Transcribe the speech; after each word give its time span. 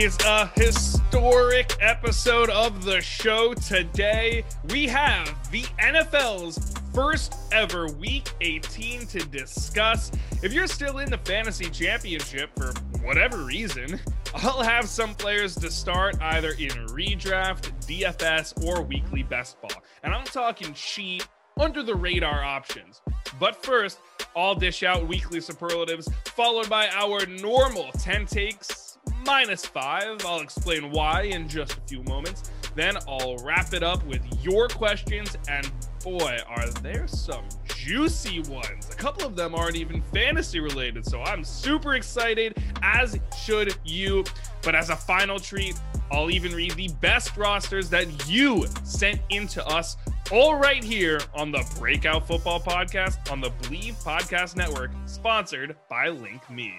Is 0.00 0.16
a 0.24 0.46
historic 0.54 1.76
episode 1.78 2.48
of 2.48 2.86
the 2.86 3.02
show 3.02 3.52
today. 3.52 4.42
We 4.70 4.86
have 4.86 5.26
the 5.50 5.64
NFL's 5.78 6.74
first 6.94 7.34
ever 7.52 7.86
week 7.86 8.32
18 8.40 9.06
to 9.08 9.18
discuss. 9.18 10.10
If 10.42 10.54
you're 10.54 10.68
still 10.68 11.00
in 11.00 11.10
the 11.10 11.18
fantasy 11.18 11.68
championship 11.68 12.48
for 12.56 12.72
whatever 13.02 13.44
reason, 13.44 14.00
I'll 14.36 14.62
have 14.62 14.88
some 14.88 15.14
players 15.14 15.54
to 15.56 15.70
start 15.70 16.16
either 16.22 16.52
in 16.52 16.70
redraft, 16.86 17.70
DFS, 17.86 18.64
or 18.64 18.80
weekly 18.80 19.22
best 19.22 19.60
ball. 19.60 19.82
And 20.02 20.14
I'm 20.14 20.24
talking 20.24 20.72
cheap, 20.72 21.24
under 21.60 21.82
the 21.82 21.94
radar 21.94 22.42
options. 22.42 23.02
But 23.38 23.62
first, 23.62 23.98
I'll 24.34 24.54
dish 24.54 24.82
out 24.82 25.06
weekly 25.06 25.42
superlatives, 25.42 26.08
followed 26.24 26.70
by 26.70 26.88
our 26.88 27.26
normal 27.26 27.92
10 27.98 28.24
takes 28.24 28.89
minus 29.24 29.64
five. 29.64 30.24
I'll 30.24 30.40
explain 30.40 30.90
why 30.90 31.22
in 31.22 31.48
just 31.48 31.78
a 31.78 31.80
few 31.86 32.02
moments. 32.04 32.50
Then 32.74 32.96
I'll 33.08 33.36
wrap 33.38 33.72
it 33.74 33.82
up 33.82 34.04
with 34.06 34.22
your 34.42 34.68
questions. 34.68 35.36
And 35.48 35.70
boy, 36.02 36.38
are 36.48 36.68
there 36.82 37.06
some 37.08 37.44
juicy 37.74 38.40
ones. 38.42 38.88
A 38.90 38.94
couple 38.94 39.26
of 39.26 39.36
them 39.36 39.54
aren't 39.54 39.76
even 39.76 40.02
fantasy 40.12 40.60
related. 40.60 41.04
So 41.06 41.22
I'm 41.22 41.42
super 41.44 41.94
excited, 41.94 42.56
as 42.82 43.18
should 43.42 43.76
you. 43.84 44.24
But 44.62 44.74
as 44.74 44.90
a 44.90 44.96
final 44.96 45.38
treat, 45.38 45.80
I'll 46.12 46.30
even 46.30 46.52
read 46.52 46.72
the 46.72 46.88
best 47.00 47.36
rosters 47.36 47.88
that 47.90 48.28
you 48.28 48.66
sent 48.84 49.20
into 49.30 49.66
us 49.66 49.96
all 50.30 50.54
right 50.54 50.84
here 50.84 51.20
on 51.34 51.50
the 51.50 51.64
Breakout 51.78 52.26
Football 52.26 52.60
Podcast 52.60 53.32
on 53.32 53.40
the 53.40 53.50
Blue 53.50 53.70
Wire 53.70 53.92
Podcast 54.20 54.56
Network, 54.56 54.90
sponsored 55.06 55.76
by 55.88 56.08
Link 56.08 56.48
Me. 56.50 56.74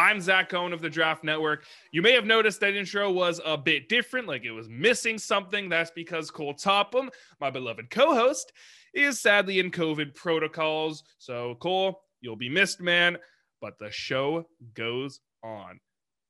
I'm 0.00 0.18
Zach 0.18 0.48
Cohen 0.48 0.72
of 0.72 0.80
the 0.80 0.88
Draft 0.88 1.24
Network. 1.24 1.64
You 1.92 2.00
may 2.00 2.12
have 2.12 2.24
noticed 2.24 2.60
that 2.60 2.74
intro 2.74 3.12
was 3.12 3.38
a 3.44 3.58
bit 3.58 3.90
different, 3.90 4.26
like 4.26 4.44
it 4.46 4.50
was 4.50 4.66
missing 4.66 5.18
something. 5.18 5.68
That's 5.68 5.90
because 5.90 6.30
Cole 6.30 6.54
Topham, 6.54 7.10
my 7.38 7.50
beloved 7.50 7.90
co 7.90 8.14
host, 8.14 8.50
is 8.94 9.20
sadly 9.20 9.58
in 9.58 9.70
COVID 9.70 10.14
protocols. 10.14 11.02
So, 11.18 11.56
Cole, 11.56 12.00
you'll 12.22 12.34
be 12.34 12.48
missed, 12.48 12.80
man, 12.80 13.18
but 13.60 13.78
the 13.78 13.90
show 13.90 14.46
goes 14.72 15.20
on. 15.44 15.78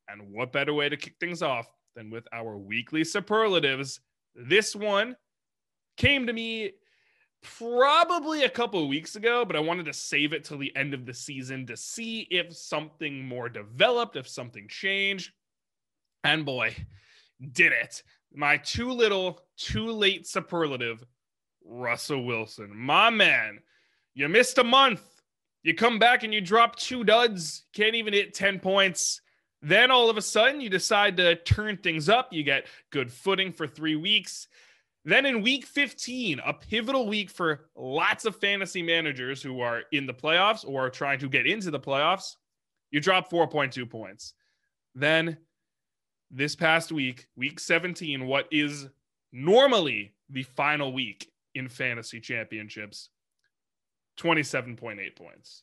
And 0.09 0.33
what 0.33 0.53
better 0.53 0.75
way 0.75 0.89
to 0.89 0.97
kick 0.97 1.15
things 1.21 1.41
off 1.41 1.69
than 1.95 2.11
with 2.11 2.27
our 2.33 2.59
weekly 2.59 3.05
superlatives? 3.05 4.01
This 4.35 4.75
one 4.75 5.15
came 5.97 6.27
to 6.27 6.33
me 6.33 6.73
probably 7.43 8.45
a 8.45 8.51
couple 8.51 8.87
weeks 8.89 9.17
ago, 9.17 9.45
but 9.45 9.57
I 9.57 9.61
wanted 9.61 9.87
to 9.87 9.93
save 9.93 10.33
it 10.33 10.45
till 10.45 10.59
the 10.59 10.75
end 10.77 10.95
of 10.95 11.07
the 11.07 11.15
season 11.15 11.67
to 11.67 11.77
see 11.77 12.27
if 12.31 12.55
something 12.55 13.27
more 13.27 13.49
developed, 13.49 14.17
if 14.17 14.29
something 14.29 14.69
changed. 14.69 15.33
And 16.25 16.45
boy, 16.45 16.77
did 17.53 17.73
it. 17.73 18.03
My 18.33 18.59
too 18.59 18.91
little, 18.93 19.41
too 19.57 19.91
late 19.91 20.27
superlative, 20.27 21.05
Russell 21.65 22.25
Wilson. 22.25 22.71
My 22.75 23.11
man, 23.11 23.61
you 24.15 24.29
missed 24.29 24.59
a 24.59 24.65
month. 24.65 25.03
You 25.63 25.75
come 25.75 25.99
back 25.99 26.23
and 26.23 26.33
you 26.33 26.41
drop 26.41 26.77
two 26.77 27.05
duds, 27.05 27.65
can't 27.75 27.95
even 27.95 28.15
hit 28.15 28.35
10 28.35 28.61
points. 28.61 29.21
Then 29.63 29.91
all 29.91 30.09
of 30.09 30.17
a 30.17 30.23
sudden, 30.23 30.61
you 30.61 30.71
decide 30.71 31.19
to 31.19 31.37
turn 31.37 31.77
things 31.77 32.09
up. 32.09 32.33
You 32.33 32.43
get 32.43 32.67
good 32.91 33.13
footing 33.13 33.53
for 33.53 33.67
three 33.67 33.97
weeks. 33.97 34.49
Then 35.05 35.25
in 35.25 35.43
week 35.43 35.65
15, 35.65 36.41
a 36.45 36.53
pivotal 36.53 37.07
week 37.07 37.31
for 37.31 37.71
lots 37.75 38.27
of 38.27 38.37
fantasy 38.37 38.83
managers 38.83 39.43
who 39.43 39.61
are 39.61 39.83
in 39.93 40.07
the 40.07 40.13
playoffs 40.15 40.67
or 40.67 40.91
trying 40.91 41.19
to 41.21 41.29
get 41.29 41.47
into 41.47 41.71
the 41.71 41.81
playoffs, 41.81 42.37
you 42.91 43.01
drop 43.01 43.31
4.2 43.31 43.89
points. 43.89 44.35
Then 44.95 45.39
this 46.31 46.55
past 46.55 46.93
week, 46.93 47.29
week 47.35 47.59
17, 47.59 48.27
what 48.27 48.47
is 48.51 48.89
normally 49.33 50.13
the 50.29 50.43
final 50.43 50.93
week 50.93 51.31
in 51.55 51.69
fantasy 51.69 52.21
championships, 52.21 53.09
27.8 54.19 55.17
points. 55.17 55.63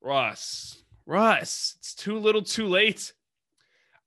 Russ, 0.00 0.82
Russ, 1.04 1.76
it's 1.78 1.94
too 1.94 2.18
little 2.18 2.42
too 2.42 2.66
late. 2.66 3.12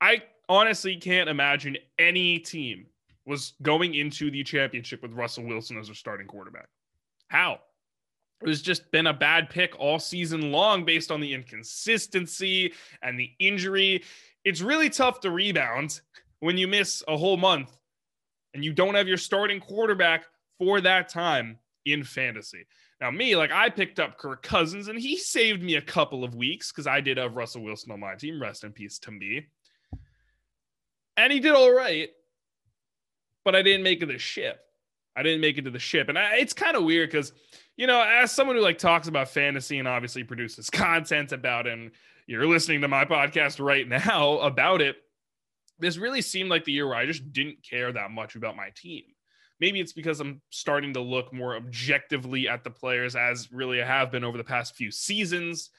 I 0.02 0.24
honestly 0.50 0.98
can't 0.98 1.30
imagine 1.30 1.78
any 2.00 2.40
team 2.40 2.88
was 3.26 3.54
going 3.62 3.96
into 3.96 4.30
the 4.30 4.44
championship 4.44 5.02
with 5.02 5.14
Russell 5.14 5.46
Wilson 5.46 5.78
as 5.78 5.88
their 5.88 5.96
starting 5.96 6.28
quarterback. 6.28 6.68
How? 7.28 7.60
It 8.42 8.48
was 8.48 8.62
just 8.62 8.92
been 8.92 9.08
a 9.08 9.14
bad 9.14 9.50
pick 9.50 9.80
all 9.80 9.98
season 9.98 10.52
long 10.52 10.86
based 10.86 11.12
on 11.12 11.22
the 11.22 11.34
inconsistency 11.34 12.74
and 13.02 13.20
the 13.20 13.32
injury. 13.40 14.04
It's 14.44 14.62
really 14.62 14.90
tough 14.90 15.22
to 15.22 15.32
rebound 15.32 16.02
when 16.40 16.58
you 16.58 16.68
miss 16.68 17.04
a 17.08 17.18
whole 17.18 17.38
month 17.38 17.72
and 18.54 18.64
you 18.64 18.74
don't 18.74 18.96
have 18.96 19.08
your 19.08 19.18
starting 19.18 19.60
quarterback 19.60 20.26
for 20.60 20.82
that 20.82 21.10
time 21.10 21.58
in 21.86 22.04
fantasy. 22.04 22.66
Now, 23.02 23.10
me, 23.10 23.36
like 23.36 23.52
I 23.52 23.70
picked 23.70 24.00
up 24.00 24.18
Kirk 24.18 24.44
Cousins 24.44 24.88
and 24.88 25.00
he 25.00 25.18
saved 25.18 25.64
me 25.64 25.76
a 25.76 25.82
couple 25.82 26.24
of 26.24 26.36
weeks 26.36 26.72
because 26.72 26.88
I 26.88 27.02
did 27.02 27.18
have 27.18 27.36
Russell 27.36 27.64
Wilson 27.64 27.92
on 27.92 28.00
my 28.00 28.16
team. 28.16 28.42
Rest 28.42 28.64
in 28.64 28.72
peace 28.72 29.00
to 29.00 29.12
me. 29.12 29.48
And 31.18 31.32
he 31.32 31.40
did 31.40 31.54
all 31.54 31.74
right 31.74 32.10
but 33.46 33.56
I 33.56 33.62
didn't 33.62 33.84
make 33.84 34.02
it 34.02 34.08
to 34.08 34.14
the 34.14 34.18
ship. 34.18 34.60
I 35.16 35.24
didn't 35.24 35.40
make 35.40 35.58
it 35.58 35.62
to 35.64 35.72
the 35.72 35.80
ship. 35.80 36.10
And 36.10 36.20
I, 36.20 36.36
it's 36.36 36.52
kind 36.52 36.76
of 36.76 36.84
weird 36.84 37.10
because, 37.10 37.32
you 37.78 37.88
know, 37.88 38.02
as 38.02 38.32
someone 38.32 38.58
who 38.58 38.62
like 38.62 38.80
talks 38.80 39.08
about 39.08 39.30
fantasy 39.30 39.80
and 39.80 39.88
obviously 39.88 40.24
produces 40.24 40.70
content 40.70 41.32
about 41.32 41.68
and 41.68 41.92
you're 42.28 42.48
listening 42.48 42.82
to 42.82 42.88
my 42.88 43.06
podcast 43.06 43.64
right 43.64 43.88
now 44.08 44.40
about 44.40 44.82
it, 44.82 44.98
this 45.80 45.98
really 45.98 46.22
seemed 46.22 46.50
like 46.50 46.66
the 46.66 46.72
year 46.72 46.88
where 46.88 46.98
I 46.98 47.06
just 47.06 47.32
didn't 47.32 47.64
care 47.64 47.92
that 47.94 48.12
much 48.12 48.36
about 48.36 48.58
my 48.58 48.70
team. 48.76 49.04
Maybe 49.60 49.80
it's 49.80 49.94
because 49.94 50.20
I'm 50.20 50.42
starting 50.50 50.94
to 50.94 51.02
look 51.02 51.32
more 51.32 51.56
objectively 51.56 52.50
at 52.50 52.66
the 52.66 52.70
players 52.70 53.16
as 53.16 53.52
really 53.54 53.82
I 53.82 53.86
have 53.86 54.12
been 54.12 54.26
over 54.26 54.38
the 54.38 54.44
past 54.44 54.76
few 54.76 54.92
seasons. 54.92 55.70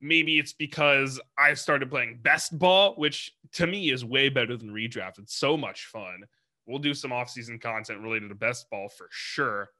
Maybe 0.00 0.38
it's 0.38 0.52
because 0.52 1.20
I 1.36 1.54
started 1.54 1.90
playing 1.90 2.20
best 2.22 2.56
ball, 2.56 2.94
which 2.94 3.32
to 3.54 3.66
me 3.66 3.90
is 3.90 4.04
way 4.04 4.28
better 4.28 4.56
than 4.56 4.70
redraft. 4.70 5.18
It's 5.18 5.34
so 5.34 5.56
much 5.56 5.86
fun 5.86 6.26
We'll 6.68 6.78
do 6.78 6.92
some 6.92 7.12
off-season 7.12 7.58
content 7.60 8.02
related 8.02 8.28
to 8.28 8.34
best 8.34 8.68
ball 8.68 8.90
for 8.90 9.08
sure. 9.10 9.70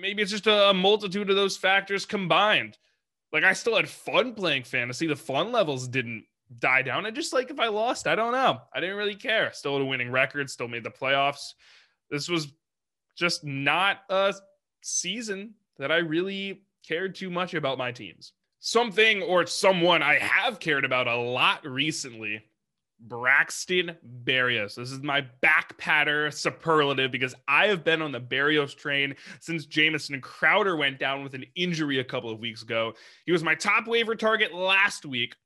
Maybe 0.00 0.22
it's 0.22 0.30
just 0.30 0.46
a 0.46 0.72
multitude 0.72 1.28
of 1.28 1.36
those 1.36 1.56
factors 1.56 2.06
combined. 2.06 2.78
Like 3.32 3.42
I 3.42 3.52
still 3.52 3.74
had 3.74 3.88
fun 3.88 4.34
playing 4.34 4.62
fantasy. 4.62 5.08
The 5.08 5.16
fun 5.16 5.50
levels 5.50 5.88
didn't 5.88 6.26
die 6.60 6.82
down. 6.82 7.06
And 7.06 7.16
just 7.16 7.32
like 7.32 7.50
if 7.50 7.58
I 7.58 7.68
lost, 7.68 8.06
I 8.06 8.14
don't 8.14 8.32
know. 8.32 8.60
I 8.72 8.78
didn't 8.78 8.96
really 8.96 9.16
care. 9.16 9.50
Still 9.52 9.72
had 9.72 9.82
a 9.82 9.86
winning 9.86 10.12
record, 10.12 10.48
still 10.48 10.68
made 10.68 10.84
the 10.84 10.90
playoffs. 10.90 11.54
This 12.08 12.28
was 12.28 12.52
just 13.16 13.42
not 13.42 13.98
a 14.10 14.34
season 14.82 15.54
that 15.78 15.90
I 15.90 15.96
really 15.96 16.62
cared 16.86 17.16
too 17.16 17.30
much 17.30 17.54
about 17.54 17.78
my 17.78 17.90
teams. 17.90 18.32
Something 18.60 19.22
or 19.22 19.44
someone 19.46 20.02
I 20.04 20.18
have 20.18 20.60
cared 20.60 20.84
about 20.84 21.08
a 21.08 21.16
lot 21.16 21.66
recently 21.66 22.44
Braxton 23.02 23.96
Berrios. 24.24 24.76
This 24.76 24.92
is 24.92 25.02
my 25.02 25.22
back 25.40 25.76
patter 25.78 26.30
superlative 26.30 27.10
because 27.10 27.34
I 27.48 27.66
have 27.66 27.84
been 27.84 28.02
on 28.02 28.12
the 28.12 28.20
Berrios 28.20 28.76
train 28.76 29.14
since 29.40 29.66
Jamison 29.66 30.20
Crowder 30.20 30.76
went 30.76 30.98
down 30.98 31.22
with 31.22 31.34
an 31.34 31.44
injury 31.54 31.98
a 31.98 32.04
couple 32.04 32.30
of 32.30 32.38
weeks 32.38 32.62
ago. 32.62 32.94
He 33.26 33.32
was 33.32 33.42
my 33.42 33.54
top 33.54 33.86
waiver 33.86 34.14
target 34.14 34.54
last 34.54 35.04
week. 35.04 35.36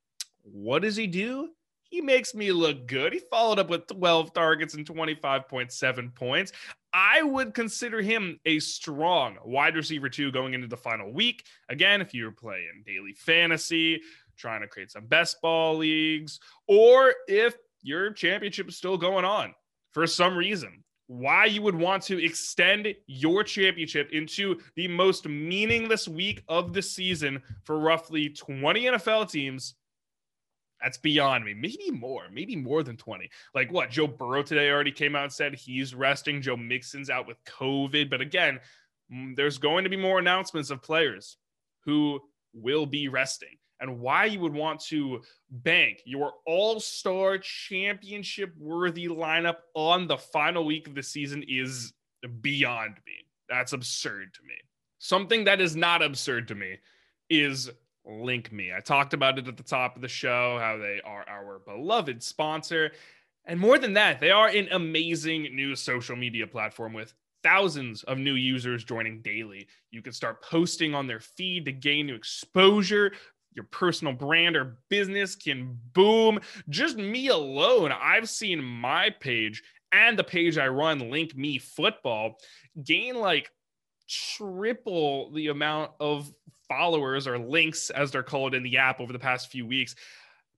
What 0.43 0.83
does 0.83 0.95
he 0.95 1.07
do? 1.07 1.49
He 1.89 2.01
makes 2.01 2.35
me 2.35 2.51
look 2.51 2.85
good. 2.85 3.13
He 3.13 3.19
followed 3.19 3.59
up 3.59 3.69
with 3.69 3.87
12 3.87 4.33
targets 4.33 4.73
and 4.73 4.85
25.7 4.85 6.13
points. 6.15 6.51
I 6.93 7.21
would 7.21 7.53
consider 7.53 8.01
him 8.01 8.39
a 8.45 8.59
strong 8.59 9.37
wide 9.45 9.75
receiver 9.75 10.09
two 10.09 10.31
going 10.31 10.53
into 10.53 10.67
the 10.67 10.77
final 10.77 11.11
week. 11.11 11.45
Again, 11.69 12.01
if 12.01 12.13
you're 12.13 12.31
playing 12.31 12.83
daily 12.85 13.13
fantasy, 13.13 14.01
trying 14.37 14.61
to 14.61 14.67
create 14.67 14.91
some 14.91 15.07
best 15.07 15.41
ball 15.41 15.77
leagues, 15.77 16.39
or 16.67 17.13
if 17.27 17.55
your 17.81 18.11
championship 18.11 18.67
is 18.69 18.77
still 18.77 18.97
going 18.97 19.25
on 19.25 19.53
for 19.91 20.07
some 20.07 20.37
reason. 20.37 20.83
Why 21.07 21.45
you 21.45 21.61
would 21.61 21.75
want 21.75 22.03
to 22.03 22.23
extend 22.23 22.93
your 23.07 23.43
championship 23.43 24.09
into 24.11 24.59
the 24.75 24.89
most 24.89 25.25
meaningless 25.27 26.07
week 26.07 26.43
of 26.49 26.73
the 26.73 26.81
season 26.81 27.41
for 27.63 27.79
roughly 27.79 28.29
20 28.29 28.83
NFL 28.83 29.31
teams 29.31 29.75
That's 30.81 30.97
beyond 30.97 31.43
me. 31.45 31.53
Maybe 31.53 31.89
more, 31.91 32.23
maybe 32.31 32.55
more 32.55 32.83
than 32.83 32.97
20. 32.97 33.29
Like 33.55 33.71
what? 33.71 33.89
Joe 33.89 34.07
Burrow 34.07 34.43
today 34.43 34.69
already 34.69 34.91
came 34.91 35.15
out 35.15 35.23
and 35.23 35.33
said 35.33 35.55
he's 35.55 35.95
resting. 35.95 36.41
Joe 36.41 36.57
Mixon's 36.57 37.09
out 37.09 37.27
with 37.27 37.43
COVID. 37.45 38.09
But 38.09 38.21
again, 38.21 38.59
mm, 39.11 39.35
there's 39.35 39.57
going 39.57 39.85
to 39.85 39.89
be 39.89 39.97
more 39.97 40.19
announcements 40.19 40.69
of 40.69 40.83
players 40.83 41.37
who 41.85 42.19
will 42.53 42.85
be 42.85 43.07
resting. 43.07 43.56
And 43.79 43.99
why 43.99 44.25
you 44.25 44.39
would 44.39 44.53
want 44.53 44.79
to 44.85 45.21
bank 45.49 46.01
your 46.05 46.33
all 46.45 46.79
star 46.79 47.37
championship 47.37 48.53
worthy 48.57 49.07
lineup 49.07 49.57
on 49.75 50.07
the 50.07 50.17
final 50.17 50.65
week 50.65 50.87
of 50.87 50.95
the 50.95 51.03
season 51.03 51.43
is 51.47 51.93
beyond 52.41 52.95
me. 53.05 53.25
That's 53.49 53.73
absurd 53.73 54.33
to 54.33 54.41
me. 54.43 54.55
Something 54.99 55.43
that 55.43 55.61
is 55.61 55.75
not 55.75 56.01
absurd 56.01 56.47
to 56.47 56.55
me 56.55 56.77
is 57.29 57.69
Link 58.05 58.51
Me. 58.51 58.71
I 58.75 58.79
talked 58.79 59.13
about 59.13 59.37
it 59.37 59.47
at 59.47 59.57
the 59.57 59.63
top 59.63 59.95
of 59.95 60.01
the 60.01 60.07
show, 60.07 60.57
how 60.59 60.77
they 60.77 61.01
are 61.03 61.27
our 61.27 61.59
beloved 61.59 62.23
sponsor. 62.23 62.91
And 63.45 63.59
more 63.59 63.77
than 63.77 63.93
that, 63.93 64.19
they 64.19 64.31
are 64.31 64.47
an 64.47 64.67
amazing 64.71 65.55
new 65.55 65.75
social 65.75 66.15
media 66.15 66.47
platform 66.47 66.93
with 66.93 67.13
thousands 67.43 68.03
of 68.03 68.17
new 68.17 68.33
users 68.33 68.83
joining 68.83 69.21
daily. 69.21 69.67
You 69.91 70.01
can 70.01 70.13
start 70.13 70.41
posting 70.41 70.93
on 70.93 71.07
their 71.07 71.19
feed 71.19 71.65
to 71.65 71.71
gain 71.71 72.07
new 72.07 72.15
exposure. 72.15 73.13
Your 73.57 73.65
personal 73.65 74.13
brand 74.13 74.55
or 74.55 74.77
business 74.87 75.35
can 75.35 75.79
boom. 75.93 76.39
Just 76.69 76.95
me 76.95 77.29
alone, 77.29 77.91
I've 77.91 78.29
seen 78.29 78.63
my 78.63 79.09
page 79.09 79.63
and 79.91 80.17
the 80.17 80.23
page 80.23 80.59
I 80.59 80.67
run, 80.67 81.09
Link 81.09 81.35
Me 81.35 81.57
Football, 81.57 82.37
gain 82.83 83.15
like 83.15 83.51
triple 84.07 85.31
the 85.31 85.47
amount 85.47 85.91
of 85.99 86.31
followers 86.67 87.25
or 87.25 87.39
links, 87.39 87.89
as 87.89 88.11
they're 88.11 88.21
called 88.21 88.53
in 88.53 88.61
the 88.61 88.77
app 88.77 88.99
over 88.99 89.11
the 89.11 89.19
past 89.19 89.49
few 89.49 89.65
weeks. 89.65 89.95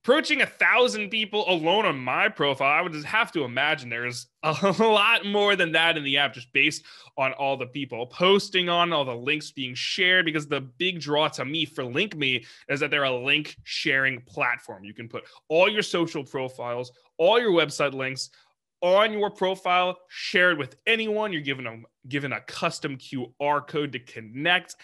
Approaching 0.02 0.40
a 0.40 0.46
thousand 0.46 1.10
people 1.10 1.44
alone 1.46 1.84
on 1.84 1.98
my 1.98 2.30
profile, 2.30 2.72
I 2.72 2.80
would 2.80 2.92
just 2.92 3.04
have 3.04 3.30
to 3.32 3.44
imagine 3.44 3.90
there's 3.90 4.28
a 4.42 4.74
lot 4.78 5.26
more 5.26 5.56
than 5.56 5.72
that 5.72 5.98
in 5.98 6.04
the 6.04 6.16
app, 6.16 6.32
just 6.32 6.50
based 6.54 6.84
on 7.18 7.34
all 7.34 7.58
the 7.58 7.66
people 7.66 8.06
posting 8.06 8.70
on, 8.70 8.94
all 8.94 9.04
the 9.04 9.14
links 9.14 9.50
being 9.50 9.74
shared. 9.74 10.24
Because 10.24 10.46
the 10.46 10.62
big 10.62 11.00
draw 11.00 11.28
to 11.28 11.44
me 11.44 11.66
for 11.66 11.84
Link 11.84 12.16
Me 12.16 12.42
is 12.70 12.80
that 12.80 12.90
they're 12.90 13.04
a 13.04 13.14
link 13.14 13.56
sharing 13.64 14.22
platform. 14.22 14.84
You 14.84 14.94
can 14.94 15.06
put 15.06 15.24
all 15.48 15.68
your 15.68 15.82
social 15.82 16.24
profiles, 16.24 16.92
all 17.18 17.38
your 17.38 17.52
website 17.52 17.92
links, 17.92 18.30
on 18.82 19.12
your 19.12 19.30
profile, 19.30 19.98
share 20.08 20.52
it 20.52 20.58
with 20.58 20.76
anyone. 20.86 21.32
You're 21.32 21.42
given 21.42 21.66
a 21.66 21.80
given 22.08 22.32
a 22.32 22.40
custom 22.40 22.96
QR 22.96 23.66
code 23.66 23.92
to 23.92 23.98
connect. 23.98 24.76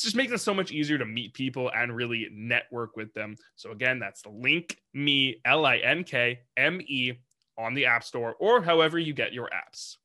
It 0.00 0.04
just 0.04 0.16
makes 0.16 0.32
it 0.32 0.38
so 0.38 0.54
much 0.54 0.72
easier 0.72 0.98
to 0.98 1.06
meet 1.06 1.34
people 1.34 1.70
and 1.74 1.94
really 1.94 2.28
network 2.32 2.96
with 2.96 3.12
them. 3.14 3.36
So 3.54 3.70
again, 3.70 3.98
that's 3.98 4.22
the 4.22 4.30
link 4.30 4.78
me 4.92 5.40
L 5.44 5.66
I 5.66 5.78
N 5.78 6.04
K 6.04 6.40
M 6.56 6.80
E 6.86 7.12
on 7.58 7.74
the 7.74 7.86
App 7.86 8.04
Store 8.04 8.34
or 8.38 8.62
however 8.62 8.98
you 8.98 9.12
get 9.12 9.32
your 9.32 9.48
apps. 9.48 9.96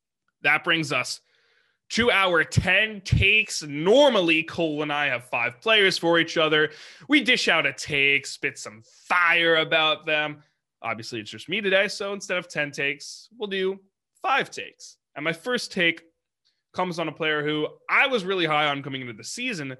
That 0.42 0.64
brings 0.64 0.92
us 0.92 1.20
to 1.90 2.10
our 2.10 2.42
10 2.42 3.02
takes. 3.02 3.62
Normally, 3.62 4.42
Cole 4.42 4.82
and 4.82 4.92
I 4.92 5.06
have 5.08 5.24
five 5.24 5.60
players 5.60 5.98
for 5.98 6.18
each 6.18 6.38
other. 6.38 6.70
We 7.08 7.22
dish 7.22 7.48
out 7.48 7.66
a 7.66 7.72
take, 7.72 8.26
spit 8.26 8.58
some 8.58 8.82
fire 8.84 9.56
about 9.56 10.06
them. 10.06 10.42
Obviously, 10.80 11.20
it's 11.20 11.30
just 11.30 11.50
me 11.50 11.60
today. 11.60 11.88
So 11.88 12.14
instead 12.14 12.38
of 12.38 12.48
10 12.48 12.70
takes, 12.70 13.28
we'll 13.38 13.48
do 13.48 13.78
five 14.22 14.50
takes. 14.50 14.96
And 15.14 15.24
my 15.24 15.34
first 15.34 15.70
take 15.70 16.04
comes 16.72 16.98
on 16.98 17.08
a 17.08 17.12
player 17.12 17.44
who 17.44 17.68
I 17.88 18.06
was 18.06 18.24
really 18.24 18.46
high 18.46 18.66
on 18.66 18.82
coming 18.82 19.00
into 19.00 19.12
the 19.12 19.24
season, 19.24 19.76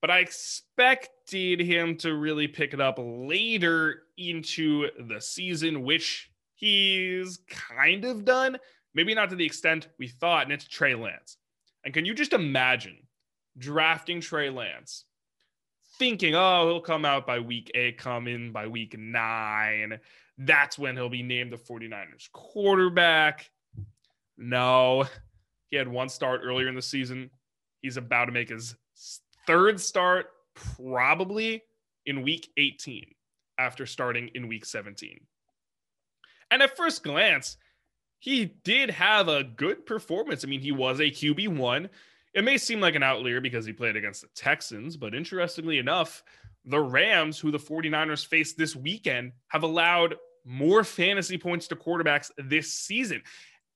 but 0.00 0.10
I 0.10 0.20
expected 0.20 1.60
him 1.60 1.96
to 1.98 2.14
really 2.14 2.48
pick 2.48 2.72
it 2.72 2.80
up 2.80 2.96
later 2.98 4.02
into 4.16 4.88
the 5.08 5.20
season, 5.20 5.82
which 5.82 6.30
he's 6.54 7.40
kind 7.48 8.04
of 8.04 8.24
done. 8.24 8.58
Maybe 8.94 9.14
not 9.14 9.30
to 9.30 9.36
the 9.36 9.46
extent 9.46 9.88
we 9.98 10.08
thought, 10.08 10.44
and 10.44 10.52
it's 10.52 10.66
Trey 10.66 10.94
Lance. 10.94 11.36
And 11.84 11.94
can 11.94 12.04
you 12.04 12.14
just 12.14 12.32
imagine 12.32 12.98
drafting 13.58 14.20
Trey 14.20 14.50
Lance, 14.50 15.04
thinking, 15.98 16.34
oh, 16.34 16.68
he'll 16.68 16.80
come 16.80 17.04
out 17.04 17.26
by 17.26 17.38
week 17.38 17.70
eight, 17.74 17.98
come 17.98 18.26
in 18.26 18.52
by 18.52 18.66
week 18.66 18.96
nine. 18.98 20.00
That's 20.38 20.78
when 20.78 20.96
he'll 20.96 21.10
be 21.10 21.22
named 21.22 21.52
the 21.52 21.56
49ers 21.56 22.32
quarterback. 22.32 23.50
No, 24.38 25.04
he 25.70 25.76
had 25.76 25.88
one 25.88 26.08
start 26.08 26.40
earlier 26.44 26.68
in 26.68 26.74
the 26.74 26.82
season. 26.82 27.30
He's 27.80 27.96
about 27.96 28.26
to 28.26 28.32
make 28.32 28.48
his 28.48 28.74
third 29.46 29.80
start, 29.80 30.26
probably 30.54 31.62
in 32.06 32.22
week 32.22 32.50
18 32.56 33.14
after 33.58 33.86
starting 33.86 34.28
in 34.34 34.48
week 34.48 34.64
17. 34.64 35.20
And 36.50 36.62
at 36.62 36.76
first 36.76 37.02
glance, 37.02 37.56
he 38.18 38.46
did 38.64 38.90
have 38.90 39.28
a 39.28 39.44
good 39.44 39.86
performance. 39.86 40.44
I 40.44 40.48
mean, 40.48 40.60
he 40.60 40.72
was 40.72 41.00
a 41.00 41.04
QB1. 41.04 41.88
It 42.34 42.44
may 42.44 42.58
seem 42.58 42.80
like 42.80 42.94
an 42.94 43.02
outlier 43.02 43.40
because 43.40 43.64
he 43.64 43.72
played 43.72 43.96
against 43.96 44.22
the 44.22 44.28
Texans, 44.34 44.96
but 44.96 45.14
interestingly 45.14 45.78
enough, 45.78 46.22
the 46.64 46.80
Rams, 46.80 47.38
who 47.38 47.50
the 47.50 47.58
49ers 47.58 48.26
faced 48.26 48.58
this 48.58 48.76
weekend, 48.76 49.32
have 49.48 49.62
allowed 49.62 50.16
more 50.44 50.84
fantasy 50.84 51.38
points 51.38 51.68
to 51.68 51.76
quarterbacks 51.76 52.30
this 52.36 52.72
season. 52.72 53.22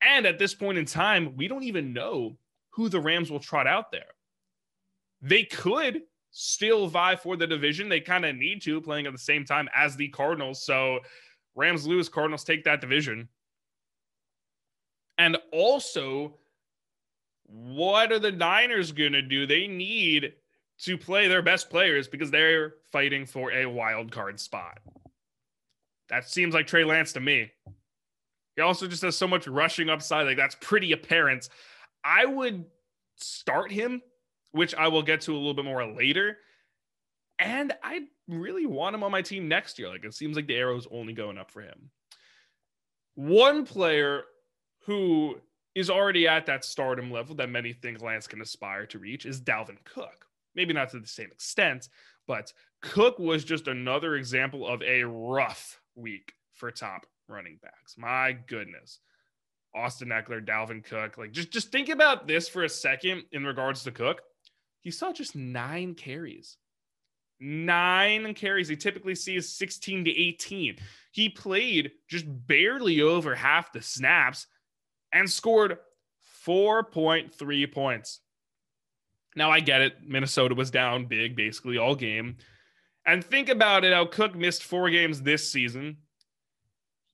And 0.06 0.26
at 0.26 0.38
this 0.38 0.54
point 0.54 0.78
in 0.78 0.84
time, 0.84 1.34
we 1.36 1.48
don't 1.48 1.62
even 1.62 1.92
know 1.92 2.36
who 2.70 2.88
the 2.88 3.00
Rams 3.00 3.30
will 3.30 3.40
trot 3.40 3.66
out 3.66 3.90
there. 3.90 4.12
They 5.22 5.44
could 5.44 6.02
still 6.30 6.88
vie 6.88 7.16
for 7.16 7.36
the 7.36 7.46
division. 7.46 7.88
They 7.88 8.00
kind 8.00 8.24
of 8.24 8.36
need 8.36 8.60
to, 8.62 8.80
playing 8.80 9.06
at 9.06 9.12
the 9.12 9.18
same 9.18 9.44
time 9.44 9.68
as 9.74 9.96
the 9.96 10.08
Cardinals. 10.08 10.64
So 10.64 10.98
Rams 11.54 11.86
lose, 11.86 12.08
Cardinals 12.08 12.44
take 12.44 12.64
that 12.64 12.80
division. 12.80 13.28
And 15.16 15.38
also, 15.52 16.34
what 17.44 18.10
are 18.10 18.18
the 18.18 18.32
Niners 18.32 18.90
going 18.90 19.12
to 19.12 19.22
do? 19.22 19.46
They 19.46 19.68
need 19.68 20.32
to 20.80 20.98
play 20.98 21.28
their 21.28 21.42
best 21.42 21.70
players 21.70 22.08
because 22.08 22.30
they're 22.30 22.74
fighting 22.90 23.24
for 23.24 23.52
a 23.52 23.66
wild 23.66 24.10
card 24.10 24.40
spot. 24.40 24.78
That 26.08 26.28
seems 26.28 26.52
like 26.52 26.66
Trey 26.66 26.84
Lance 26.84 27.12
to 27.12 27.20
me. 27.20 27.52
He 28.56 28.62
also 28.62 28.86
just 28.86 29.02
has 29.02 29.16
so 29.16 29.26
much 29.26 29.46
rushing 29.46 29.88
upside. 29.88 30.26
Like 30.26 30.36
that's 30.36 30.56
pretty 30.60 30.92
apparent. 30.92 31.48
I 32.04 32.24
would 32.24 32.64
start 33.16 33.72
him, 33.72 34.02
which 34.52 34.74
I 34.74 34.88
will 34.88 35.02
get 35.02 35.22
to 35.22 35.32
a 35.32 35.36
little 35.36 35.54
bit 35.54 35.64
more 35.64 35.84
later. 35.84 36.38
And 37.38 37.72
I 37.82 38.02
really 38.28 38.66
want 38.66 38.94
him 38.94 39.02
on 39.02 39.10
my 39.10 39.22
team 39.22 39.48
next 39.48 39.78
year. 39.78 39.88
Like 39.88 40.04
it 40.04 40.14
seems 40.14 40.36
like 40.36 40.46
the 40.46 40.56
arrow's 40.56 40.86
only 40.90 41.12
going 41.12 41.38
up 41.38 41.50
for 41.50 41.62
him. 41.62 41.90
One 43.16 43.64
player 43.64 44.24
who 44.86 45.36
is 45.74 45.90
already 45.90 46.28
at 46.28 46.46
that 46.46 46.64
stardom 46.64 47.10
level 47.10 47.34
that 47.36 47.50
many 47.50 47.72
think 47.72 48.00
Lance 48.00 48.26
can 48.26 48.40
aspire 48.40 48.86
to 48.86 48.98
reach 48.98 49.26
is 49.26 49.40
Dalvin 49.40 49.82
Cook. 49.84 50.26
Maybe 50.54 50.72
not 50.72 50.90
to 50.90 51.00
the 51.00 51.08
same 51.08 51.32
extent, 51.32 51.88
but 52.28 52.52
Cook 52.80 53.18
was 53.18 53.44
just 53.44 53.66
another 53.66 54.14
example 54.14 54.66
of 54.66 54.82
a 54.82 55.02
rough 55.02 55.80
week 55.96 56.34
for 56.52 56.70
top 56.70 57.06
running 57.28 57.58
backs. 57.62 57.96
My 57.96 58.32
goodness. 58.46 59.00
Austin 59.74 60.08
Ekeler, 60.08 60.44
Dalvin 60.44 60.84
Cook. 60.84 61.18
Like 61.18 61.32
just 61.32 61.50
just 61.50 61.72
think 61.72 61.88
about 61.88 62.26
this 62.26 62.48
for 62.48 62.64
a 62.64 62.68
second 62.68 63.24
in 63.32 63.44
regards 63.44 63.82
to 63.84 63.90
Cook. 63.90 64.22
He 64.80 64.90
saw 64.90 65.12
just 65.12 65.34
9 65.34 65.94
carries. 65.94 66.56
9 67.40 68.34
carries. 68.34 68.68
He 68.68 68.76
typically 68.76 69.14
sees 69.14 69.56
16 69.56 70.04
to 70.04 70.10
18. 70.10 70.76
He 71.10 71.28
played 71.28 71.92
just 72.08 72.26
barely 72.28 73.00
over 73.00 73.34
half 73.34 73.72
the 73.72 73.82
snaps 73.82 74.46
and 75.12 75.28
scored 75.28 75.78
4.3 76.46 77.72
points. 77.72 78.20
Now 79.36 79.50
I 79.50 79.60
get 79.60 79.80
it. 79.80 79.96
Minnesota 80.06 80.54
was 80.54 80.70
down 80.70 81.06
big 81.06 81.34
basically 81.34 81.78
all 81.78 81.94
game. 81.94 82.36
And 83.06 83.24
think 83.24 83.48
about 83.48 83.84
it 83.84 83.92
how 83.92 84.06
Cook 84.06 84.34
missed 84.34 84.62
four 84.62 84.88
games 84.90 85.22
this 85.22 85.50
season 85.50 85.98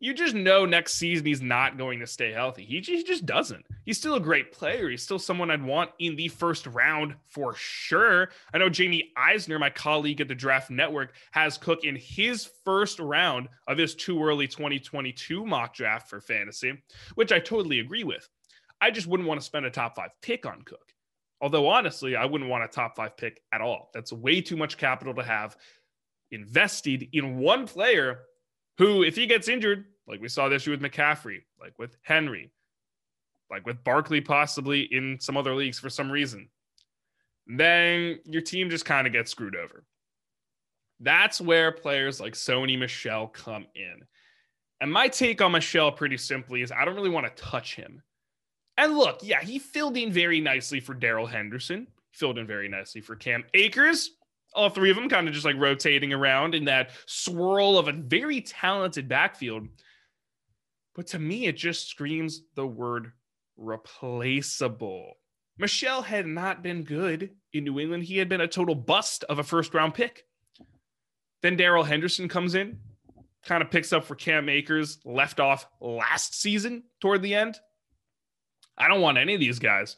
you 0.01 0.15
just 0.15 0.35
know 0.35 0.65
next 0.65 0.95
season 0.95 1.27
he's 1.27 1.43
not 1.43 1.77
going 1.77 2.01
to 2.01 2.07
stay 2.07 2.33
healthy. 2.33 2.65
He, 2.65 2.81
he 2.81 3.05
just 3.05 3.27
doesn't. 3.27 3.65
He's 3.85 3.99
still 3.99 4.15
a 4.15 4.21
great 4.21 4.51
player. 4.51 4.89
He's 4.89 5.03
still 5.03 5.19
someone 5.19 5.51
I'd 5.51 5.63
want 5.63 5.91
in 5.99 6.17
the 6.17 6.29
first 6.29 6.67
round 6.67 7.15
for 7.29 7.55
sure. 7.55 8.31
I 8.55 8.59
know 8.59 8.71
Jamie 8.71 9.13
Eisner, 9.15 9.59
my 9.59 9.69
colleague 9.69 10.23
at 10.23 10.29
the 10.29 10.35
Draft 10.35 10.71
Network, 10.71 11.13
has 11.33 11.59
Cook 11.59 11.85
in 11.85 11.97
his 11.97 12.49
first 12.65 12.99
round 12.99 13.49
of 13.69 13.77
his 13.77 13.95
too 13.95 14.25
early 14.25 14.49
2022 14.49 15.45
mock 15.45 15.75
draft 15.75 16.09
for 16.09 16.21
fantasy, 16.21 16.83
which 17.15 17.31
I 17.31 17.39
totally 17.39 17.81
agree 17.81 18.05
with. 18.05 18.27
I 18.81 18.91
just 18.91 19.07
wouldn't 19.07 19.29
want 19.29 19.39
to 19.41 19.47
spend 19.47 19.67
a 19.67 19.71
top 19.71 19.97
five 19.97 20.11
pick 20.23 20.47
on 20.47 20.63
Cook. 20.63 20.95
Although, 21.43 21.69
honestly, 21.69 22.17
I 22.17 22.25
wouldn't 22.25 22.51
want 22.51 22.65
a 22.65 22.69
top 22.69 22.97
five 22.97 23.19
pick 23.19 23.43
at 23.53 23.61
all. 23.61 23.91
That's 23.93 24.13
way 24.13 24.41
too 24.41 24.57
much 24.57 24.79
capital 24.79 25.15
to 25.15 25.23
have 25.23 25.57
invested 26.31 27.09
in 27.13 27.39
one 27.39 27.67
player 27.67 28.21
who, 28.81 29.03
if 29.03 29.15
he 29.15 29.27
gets 29.27 29.47
injured, 29.47 29.85
like 30.09 30.23
we 30.23 30.29
saw 30.29 30.49
this 30.49 30.67
year 30.67 30.75
with 30.75 30.83
McCaffrey, 30.83 31.43
like 31.61 31.79
with 31.79 31.99
Henry, 32.01 32.51
like 33.51 33.67
with 33.67 33.85
Barkley, 33.85 34.23
possibly 34.23 34.89
in 34.91 35.19
some 35.21 35.37
other 35.37 35.55
leagues 35.55 35.79
for 35.79 35.91
some 35.91 36.11
reason, 36.11 36.49
then 37.47 38.21
your 38.25 38.41
team 38.41 38.71
just 38.71 38.87
kind 38.87 39.07
of 39.07 39.13
gets 39.13 39.31
screwed 39.31 39.55
over. 39.55 39.85
That's 40.99 41.43
where 41.43 41.73
players 41.73 42.21
like 42.21 42.33
Sony 42.33 42.79
Michel 42.79 43.27
come 43.27 43.67
in. 43.75 44.01
And 44.81 44.91
my 44.91 45.09
take 45.09 45.43
on 45.43 45.53
Michel, 45.53 45.93
pretty 45.93 46.17
simply 46.17 46.63
is 46.63 46.73
I 46.73 46.87
don't 46.87 46.95
really 46.95 47.11
want 47.11 47.27
to 47.27 47.43
touch 47.43 47.77
him. 47.77 48.03
And 48.79 48.97
look, 48.97 49.21
yeah, 49.23 49.43
he 49.43 49.59
filled 49.59 49.99
in 49.99 50.11
very 50.11 50.41
nicely 50.41 50.81
for 50.81 50.95
Darrell 50.95 51.27
Henderson, 51.27 51.87
filled 52.13 52.39
in 52.39 52.47
very 52.47 52.71
nicely 52.71 53.03
for 53.03 53.15
Cam 53.15 53.45
Akers. 53.53 54.13
All 54.53 54.69
three 54.69 54.91
of 54.91 54.97
them 54.97 55.09
kind 55.09 55.29
of 55.29 55.35
just 55.35 55.47
like 55.47 55.57
rotating 55.57 56.13
around 56.13 56.55
in 56.55 56.65
that 56.65 56.91
swirl 57.07 57.79
of 57.79 57.89
a 57.89 57.93
very 57.93 58.41
talented 58.41 59.09
backfield. 59.09 59.69
But 60.95 61.09
to 61.09 61.19
me, 61.19 61.47
it 61.47 61.57
just 61.57 61.89
screams 61.89 62.43
the 62.57 62.67
word 62.67 63.13
replaceable. 63.57 65.15
Michel 65.59 66.03
had 66.03 66.27
not 66.27 66.63
been 66.63 66.83
good 66.83 67.31
in 67.53 67.65
New 67.65 67.79
England. 67.79 68.05
He 68.05 68.17
had 68.17 68.29
been 68.29 68.41
a 68.41 68.49
total 68.49 68.75
bust 68.75 69.25
of 69.25 69.39
a 69.39 69.45
first 69.45 69.75
round 69.75 69.95
pick. 69.95 70.25
Then 71.43 71.57
Darrell 71.57 71.85
Henderson 71.85 72.29
comes 72.29 72.55
in, 72.55 72.79
kind 73.45 73.63
of 73.63 73.71
picks 73.71 73.93
up 73.93 74.05
for 74.05 74.15
Cam 74.15 74.49
Akers, 74.49 74.99
left 75.05 75.39
off 75.39 75.67
last 75.81 76.41
season 76.41 76.85
toward 77.01 77.23
the 77.23 77.35
end. 77.35 77.59
I 78.77 78.89
don't 78.89 79.01
want 79.01 79.19
any 79.19 79.35
of 79.35 79.41
these 79.41 79.59
guys. 79.59 79.97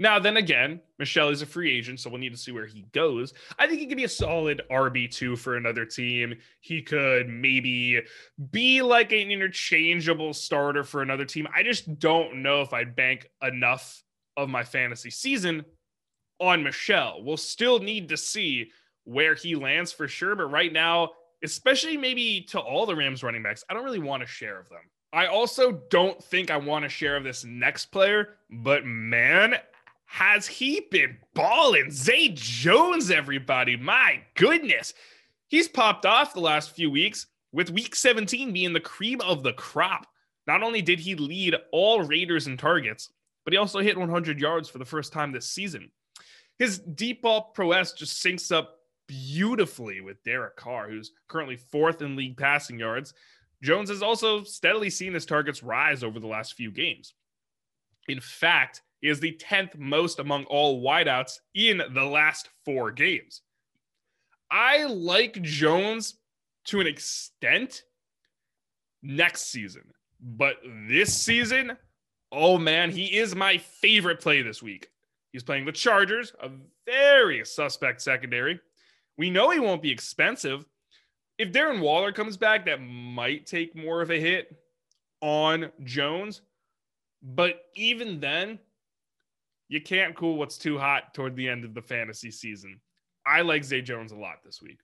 Now, 0.00 0.18
then 0.18 0.38
again, 0.38 0.80
Michel 0.98 1.28
is 1.28 1.42
a 1.42 1.46
free 1.46 1.76
agent, 1.76 2.00
so 2.00 2.08
we'll 2.08 2.20
need 2.20 2.32
to 2.32 2.38
see 2.38 2.52
where 2.52 2.64
he 2.64 2.86
goes. 2.92 3.34
I 3.58 3.66
think 3.66 3.80
he 3.80 3.86
could 3.86 3.98
be 3.98 4.04
a 4.04 4.08
solid 4.08 4.62
RB2 4.70 5.36
for 5.36 5.56
another 5.56 5.84
team. 5.84 6.36
He 6.60 6.80
could 6.80 7.28
maybe 7.28 8.00
be 8.50 8.80
like 8.80 9.12
an 9.12 9.30
interchangeable 9.30 10.32
starter 10.32 10.84
for 10.84 11.02
another 11.02 11.26
team. 11.26 11.46
I 11.54 11.62
just 11.62 11.98
don't 11.98 12.42
know 12.42 12.62
if 12.62 12.72
I'd 12.72 12.96
bank 12.96 13.28
enough 13.42 14.02
of 14.38 14.48
my 14.48 14.64
fantasy 14.64 15.10
season 15.10 15.66
on 16.40 16.62
Michel. 16.62 17.22
We'll 17.22 17.36
still 17.36 17.78
need 17.78 18.08
to 18.08 18.16
see 18.16 18.70
where 19.04 19.34
he 19.34 19.54
lands 19.54 19.92
for 19.92 20.08
sure. 20.08 20.34
But 20.34 20.50
right 20.50 20.72
now, 20.72 21.10
especially 21.44 21.98
maybe 21.98 22.40
to 22.48 22.58
all 22.58 22.86
the 22.86 22.96
Rams 22.96 23.22
running 23.22 23.42
backs, 23.42 23.64
I 23.68 23.74
don't 23.74 23.84
really 23.84 23.98
want 23.98 24.22
a 24.22 24.26
share 24.26 24.58
of 24.58 24.70
them. 24.70 24.80
I 25.12 25.26
also 25.26 25.72
don't 25.90 26.22
think 26.22 26.50
I 26.50 26.56
want 26.56 26.84
a 26.84 26.88
share 26.88 27.16
of 27.16 27.24
this 27.24 27.44
next 27.44 27.86
player, 27.86 28.36
but 28.48 28.86
man, 28.86 29.56
has 30.10 30.44
he 30.44 30.88
been 30.90 31.16
balling? 31.34 31.88
Zay 31.92 32.30
Jones, 32.34 33.12
everybody. 33.12 33.76
My 33.76 34.20
goodness. 34.34 34.92
He's 35.46 35.68
popped 35.68 36.04
off 36.04 36.34
the 36.34 36.40
last 36.40 36.74
few 36.74 36.90
weeks, 36.90 37.28
with 37.52 37.70
week 37.70 37.94
17 37.94 38.52
being 38.52 38.72
the 38.72 38.80
cream 38.80 39.20
of 39.20 39.44
the 39.44 39.52
crop. 39.52 40.08
Not 40.48 40.64
only 40.64 40.82
did 40.82 40.98
he 40.98 41.14
lead 41.14 41.54
all 41.70 42.02
Raiders 42.02 42.48
in 42.48 42.56
targets, 42.56 43.12
but 43.44 43.52
he 43.52 43.56
also 43.56 43.78
hit 43.78 43.96
100 43.96 44.40
yards 44.40 44.68
for 44.68 44.78
the 44.78 44.84
first 44.84 45.12
time 45.12 45.30
this 45.30 45.46
season. 45.46 45.92
His 46.58 46.80
deep 46.80 47.22
ball 47.22 47.52
prowess 47.54 47.92
just 47.92 48.20
syncs 48.20 48.50
up 48.50 48.80
beautifully 49.06 50.00
with 50.00 50.24
Derek 50.24 50.56
Carr, 50.56 50.90
who's 50.90 51.12
currently 51.28 51.56
fourth 51.56 52.02
in 52.02 52.16
league 52.16 52.36
passing 52.36 52.80
yards. 52.80 53.14
Jones 53.62 53.88
has 53.90 54.02
also 54.02 54.42
steadily 54.42 54.90
seen 54.90 55.14
his 55.14 55.24
targets 55.24 55.62
rise 55.62 56.02
over 56.02 56.18
the 56.18 56.26
last 56.26 56.54
few 56.54 56.72
games. 56.72 57.14
In 58.08 58.20
fact, 58.20 58.82
he 59.00 59.08
is 59.08 59.20
the 59.20 59.32
10th 59.32 59.78
most 59.78 60.18
among 60.18 60.44
all 60.44 60.82
wideouts 60.82 61.38
in 61.54 61.82
the 61.94 62.04
last 62.04 62.48
four 62.64 62.90
games. 62.90 63.42
I 64.50 64.84
like 64.84 65.40
Jones 65.42 66.16
to 66.66 66.80
an 66.80 66.86
extent 66.86 67.82
next 69.02 69.50
season, 69.50 69.84
but 70.20 70.56
this 70.88 71.14
season, 71.14 71.76
oh 72.30 72.58
man, 72.58 72.90
he 72.90 73.16
is 73.18 73.34
my 73.34 73.58
favorite 73.58 74.20
play 74.20 74.42
this 74.42 74.62
week. 74.62 74.88
He's 75.32 75.44
playing 75.44 75.64
the 75.64 75.72
Chargers, 75.72 76.34
a 76.42 76.50
very 76.84 77.44
suspect 77.44 78.02
secondary. 78.02 78.60
We 79.16 79.30
know 79.30 79.50
he 79.50 79.60
won't 79.60 79.82
be 79.82 79.90
expensive. 79.90 80.64
If 81.38 81.52
Darren 81.52 81.80
Waller 81.80 82.12
comes 82.12 82.36
back, 82.36 82.66
that 82.66 82.82
might 82.82 83.46
take 83.46 83.76
more 83.76 84.02
of 84.02 84.10
a 84.10 84.20
hit 84.20 84.54
on 85.20 85.70
Jones. 85.84 86.42
But 87.22 87.60
even 87.76 88.20
then, 88.20 88.58
you 89.70 89.80
can't 89.80 90.16
cool 90.16 90.36
what's 90.36 90.58
too 90.58 90.76
hot 90.76 91.14
toward 91.14 91.36
the 91.36 91.48
end 91.48 91.64
of 91.64 91.74
the 91.74 91.80
fantasy 91.80 92.32
season. 92.32 92.80
I 93.24 93.42
like 93.42 93.62
Zay 93.62 93.80
Jones 93.80 94.10
a 94.10 94.16
lot 94.16 94.42
this 94.44 94.60
week. 94.60 94.80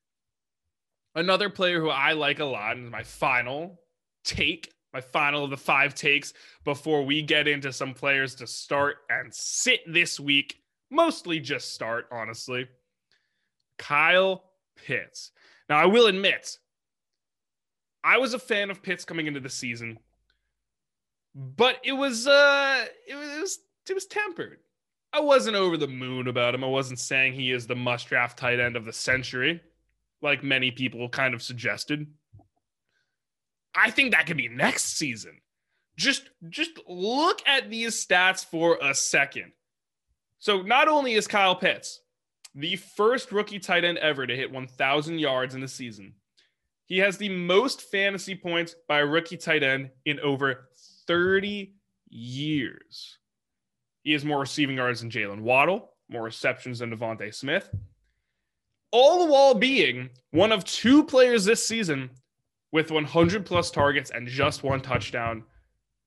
Another 1.16 1.50
player 1.50 1.81
who 1.81 1.90
I 1.90 2.12
like 2.12 2.38
a 2.38 2.45
lot, 2.45 2.76
and 2.76 2.88
my 2.88 3.02
final 3.02 3.81
take, 4.25 4.73
my 4.95 5.00
final 5.00 5.43
of 5.43 5.50
the 5.50 5.57
five 5.57 5.97
takes 5.97 6.33
before 6.64 7.05
we 7.05 7.21
get 7.21 7.49
into 7.49 7.73
some 7.73 7.95
players 7.95 8.37
to 8.37 8.47
start 8.47 8.99
and 9.11 9.35
sit 9.35 9.81
this 9.88 10.21
week, 10.21 10.62
mostly 10.88 11.40
just 11.40 11.75
start, 11.75 12.07
honestly. 12.12 12.69
Kyle 13.78 14.45
Pitts. 14.76 15.33
Now, 15.69 15.78
I 15.78 15.87
will 15.87 16.07
admit, 16.07 16.59
I 18.05 18.19
was 18.19 18.35
a 18.35 18.38
fan 18.38 18.71
of 18.71 18.85
Pitts 18.85 19.05
coming 19.05 19.26
into 19.26 19.40
the 19.40 19.50
season, 19.50 19.99
but 21.35 21.81
it 21.83 21.93
was 21.93 22.28
uh 22.28 22.85
it 23.09 23.16
was 23.16 23.28
it 23.31 23.40
was, 23.40 23.59
it 23.90 23.95
was 23.95 24.07
tempered. 24.07 24.59
I 25.12 25.20
wasn't 25.20 25.56
over 25.56 25.76
the 25.76 25.86
moon 25.86 26.28
about 26.28 26.54
him. 26.54 26.64
I 26.64 26.68
wasn't 26.68 26.98
saying 26.98 27.34
he 27.34 27.50
is 27.50 27.66
the 27.66 27.75
must 27.75 28.08
draft 28.08 28.38
tight 28.38 28.60
end 28.60 28.76
of 28.76 28.84
the 28.84 28.92
century, 28.92 29.60
like 30.20 30.44
many 30.44 30.70
people 30.70 31.08
kind 31.08 31.34
of 31.34 31.42
suggested. 31.42 32.06
I 33.75 33.90
think 33.90 34.12
that 34.12 34.26
could 34.26 34.36
be 34.36 34.48
next 34.48 34.96
season. 34.98 35.40
Just 35.96 36.28
just 36.48 36.78
look 36.86 37.40
at 37.46 37.70
these 37.70 38.04
stats 38.04 38.44
for 38.44 38.78
a 38.82 38.94
second. 38.94 39.52
So 40.38 40.62
not 40.62 40.88
only 40.88 41.14
is 41.14 41.26
Kyle 41.26 41.56
Pitts 41.56 42.00
the 42.56 42.76
first 42.76 43.32
rookie 43.32 43.58
tight 43.58 43.84
end 43.84 43.98
ever 43.98 44.26
to 44.26 44.34
hit 44.34 44.50
1,000 44.50 45.18
yards 45.18 45.54
in 45.54 45.62
a 45.62 45.68
season. 45.68 46.14
He 46.86 46.98
has 46.98 47.18
the 47.18 47.28
most 47.28 47.82
fantasy 47.82 48.34
points 48.34 48.75
by 48.88 49.00
a 49.00 49.06
rookie 49.06 49.36
tight 49.36 49.62
end 49.62 49.90
in 50.06 50.18
over 50.20 50.70
30 51.06 51.75
years. 52.08 53.18
He 54.06 54.12
has 54.12 54.25
more 54.25 54.38
receiving 54.38 54.76
yards 54.76 55.00
than 55.00 55.10
Jaylen 55.10 55.40
Waddle, 55.40 55.90
more 56.08 56.22
receptions 56.22 56.78
than 56.78 56.96
DeVonta 56.96 57.34
Smith. 57.34 57.68
All 58.92 59.26
the 59.26 59.32
while 59.32 59.52
being 59.52 60.10
one 60.30 60.52
of 60.52 60.62
two 60.62 61.02
players 61.02 61.44
this 61.44 61.66
season 61.66 62.10
with 62.70 62.92
100 62.92 63.44
plus 63.44 63.68
targets 63.72 64.12
and 64.12 64.28
just 64.28 64.62
one 64.62 64.80
touchdown. 64.80 65.42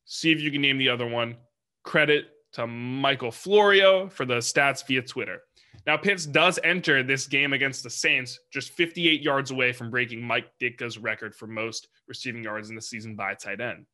See 0.06 0.32
if 0.32 0.40
you 0.40 0.50
can 0.50 0.62
name 0.62 0.78
the 0.78 0.88
other 0.88 1.08
one. 1.10 1.36
Credit 1.84 2.28
to 2.54 2.68
Michael 2.68 3.32
Florio 3.32 4.08
for 4.08 4.26
the 4.26 4.36
stats 4.36 4.88
via 4.88 5.02
Twitter. 5.02 5.42
Now, 5.86 5.98
Pitts 5.98 6.26
does 6.26 6.58
enter 6.64 7.04
this 7.04 7.28
game 7.28 7.52
against 7.52 7.84
the 7.84 7.90
Saints 7.90 8.40
just 8.50 8.72
58 8.72 9.22
yards 9.22 9.52
away 9.52 9.74
from 9.74 9.92
breaking 9.92 10.22
Mike 10.22 10.48
Ditka's 10.62 10.98
record 10.98 11.36
for 11.36 11.48
most 11.48 11.90
receiving 12.08 12.46
yards 12.46 12.70
in 12.70 12.78
the 12.78 12.82
season 12.82 13.18
by 13.18 13.34
tight 13.34 13.60
end. 13.60 13.86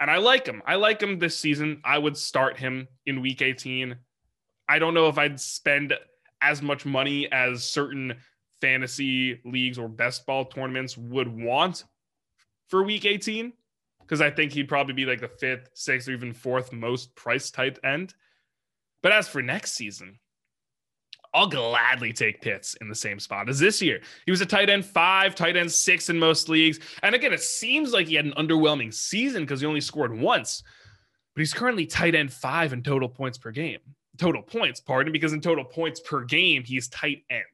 And 0.00 0.10
I 0.10 0.16
like 0.16 0.46
him. 0.46 0.62
I 0.66 0.76
like 0.76 1.00
him 1.00 1.18
this 1.18 1.38
season. 1.38 1.80
I 1.84 1.98
would 1.98 2.16
start 2.16 2.58
him 2.58 2.88
in 3.06 3.20
week 3.20 3.40
18. 3.40 3.96
I 4.68 4.78
don't 4.78 4.94
know 4.94 5.08
if 5.08 5.18
I'd 5.18 5.40
spend 5.40 5.94
as 6.40 6.60
much 6.60 6.84
money 6.84 7.30
as 7.30 7.62
certain 7.62 8.14
fantasy 8.60 9.40
leagues 9.44 9.78
or 9.78 9.88
best 9.88 10.26
ball 10.26 10.44
tournaments 10.44 10.96
would 10.96 11.28
want 11.28 11.84
for 12.68 12.82
week 12.82 13.04
18 13.04 13.52
because 14.00 14.20
I 14.20 14.30
think 14.30 14.52
he'd 14.52 14.68
probably 14.68 14.94
be 14.94 15.04
like 15.04 15.20
the 15.20 15.28
fifth, 15.28 15.70
sixth, 15.74 16.08
or 16.08 16.12
even 16.12 16.32
fourth 16.32 16.72
most 16.72 17.14
price 17.14 17.50
tight 17.50 17.78
end. 17.84 18.14
But 19.02 19.12
as 19.12 19.28
for 19.28 19.42
next 19.42 19.72
season, 19.72 20.18
I'll 21.34 21.46
gladly 21.46 22.12
take 22.12 22.42
Pitts 22.42 22.74
in 22.80 22.88
the 22.88 22.94
same 22.94 23.18
spot 23.18 23.48
as 23.48 23.58
this 23.58 23.80
year. 23.80 24.00
He 24.26 24.30
was 24.30 24.42
a 24.42 24.46
tight 24.46 24.68
end 24.68 24.84
five, 24.84 25.34
tight 25.34 25.56
end 25.56 25.72
six 25.72 26.10
in 26.10 26.18
most 26.18 26.48
leagues. 26.48 26.78
And 27.02 27.14
again, 27.14 27.32
it 27.32 27.42
seems 27.42 27.92
like 27.92 28.06
he 28.06 28.14
had 28.14 28.26
an 28.26 28.34
underwhelming 28.36 28.92
season 28.92 29.42
because 29.42 29.60
he 29.60 29.66
only 29.66 29.80
scored 29.80 30.16
once, 30.16 30.62
but 31.34 31.40
he's 31.40 31.54
currently 31.54 31.86
tight 31.86 32.14
end 32.14 32.32
five 32.32 32.72
in 32.72 32.82
total 32.82 33.08
points 33.08 33.38
per 33.38 33.50
game. 33.50 33.78
Total 34.18 34.42
points, 34.42 34.78
pardon, 34.78 35.12
because 35.12 35.32
in 35.32 35.40
total 35.40 35.64
points 35.64 36.00
per 36.00 36.22
game, 36.24 36.62
he's 36.64 36.88
tight 36.88 37.24
end 37.30 37.44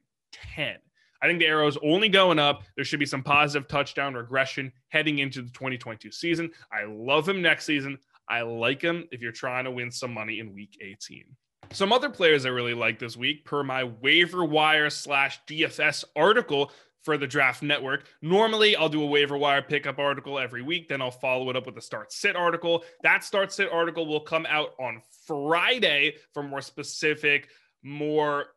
10. 0.55 0.75
I 1.21 1.27
think 1.27 1.39
the 1.39 1.47
arrow 1.47 1.67
is 1.67 1.77
only 1.83 2.09
going 2.09 2.39
up. 2.39 2.63
There 2.75 2.85
should 2.85 2.99
be 2.99 3.05
some 3.05 3.23
positive 3.23 3.67
touchdown 3.67 4.13
regression 4.13 4.71
heading 4.89 5.19
into 5.19 5.41
the 5.41 5.49
2022 5.49 6.11
season. 6.11 6.51
I 6.71 6.85
love 6.85 7.27
him 7.27 7.41
next 7.41 7.65
season. 7.65 7.97
I 8.29 8.41
like 8.41 8.81
him 8.81 9.07
if 9.11 9.21
you're 9.21 9.31
trying 9.31 9.65
to 9.65 9.71
win 9.71 9.91
some 9.91 10.13
money 10.13 10.39
in 10.39 10.53
week 10.53 10.77
18. 10.81 11.25
Some 11.71 11.93
other 11.93 12.09
players 12.09 12.47
I 12.47 12.49
really 12.49 12.73
like 12.73 12.97
this 12.97 13.15
week, 13.15 13.45
per 13.45 13.63
my 13.63 13.83
waiver 13.83 14.43
wire 14.43 14.89
slash 14.89 15.39
DFS 15.47 16.03
article 16.15 16.71
for 17.03 17.15
the 17.15 17.27
Draft 17.27 17.61
Network. 17.61 18.07
Normally, 18.23 18.75
I'll 18.75 18.89
do 18.89 19.03
a 19.03 19.05
waiver 19.05 19.37
wire 19.37 19.61
pickup 19.61 19.99
article 19.99 20.39
every 20.39 20.63
week. 20.63 20.87
Then 20.87 20.99
I'll 20.99 21.11
follow 21.11 21.49
it 21.51 21.55
up 21.55 21.67
with 21.67 21.77
a 21.77 21.81
start 21.81 22.11
sit 22.11 22.35
article. 22.35 22.83
That 23.03 23.23
start 23.23 23.53
sit 23.53 23.71
article 23.71 24.07
will 24.07 24.19
come 24.21 24.47
out 24.49 24.71
on 24.79 25.01
Friday 25.27 26.15
for 26.33 26.41
more 26.41 26.61
specific, 26.61 27.49
more 27.83 28.47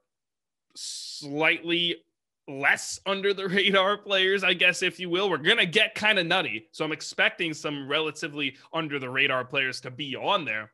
slightly 0.74 1.96
less 2.48 2.98
under 3.04 3.34
the 3.34 3.46
radar 3.46 3.98
players, 3.98 4.42
I 4.42 4.54
guess, 4.54 4.82
if 4.82 4.98
you 4.98 5.10
will. 5.10 5.28
We're 5.28 5.36
going 5.36 5.58
to 5.58 5.66
get 5.66 5.94
kind 5.94 6.18
of 6.18 6.26
nutty. 6.26 6.66
So 6.72 6.82
I'm 6.82 6.92
expecting 6.92 7.52
some 7.52 7.86
relatively 7.86 8.56
under 8.72 8.98
the 8.98 9.10
radar 9.10 9.44
players 9.44 9.82
to 9.82 9.90
be 9.90 10.16
on 10.16 10.46
there 10.46 10.72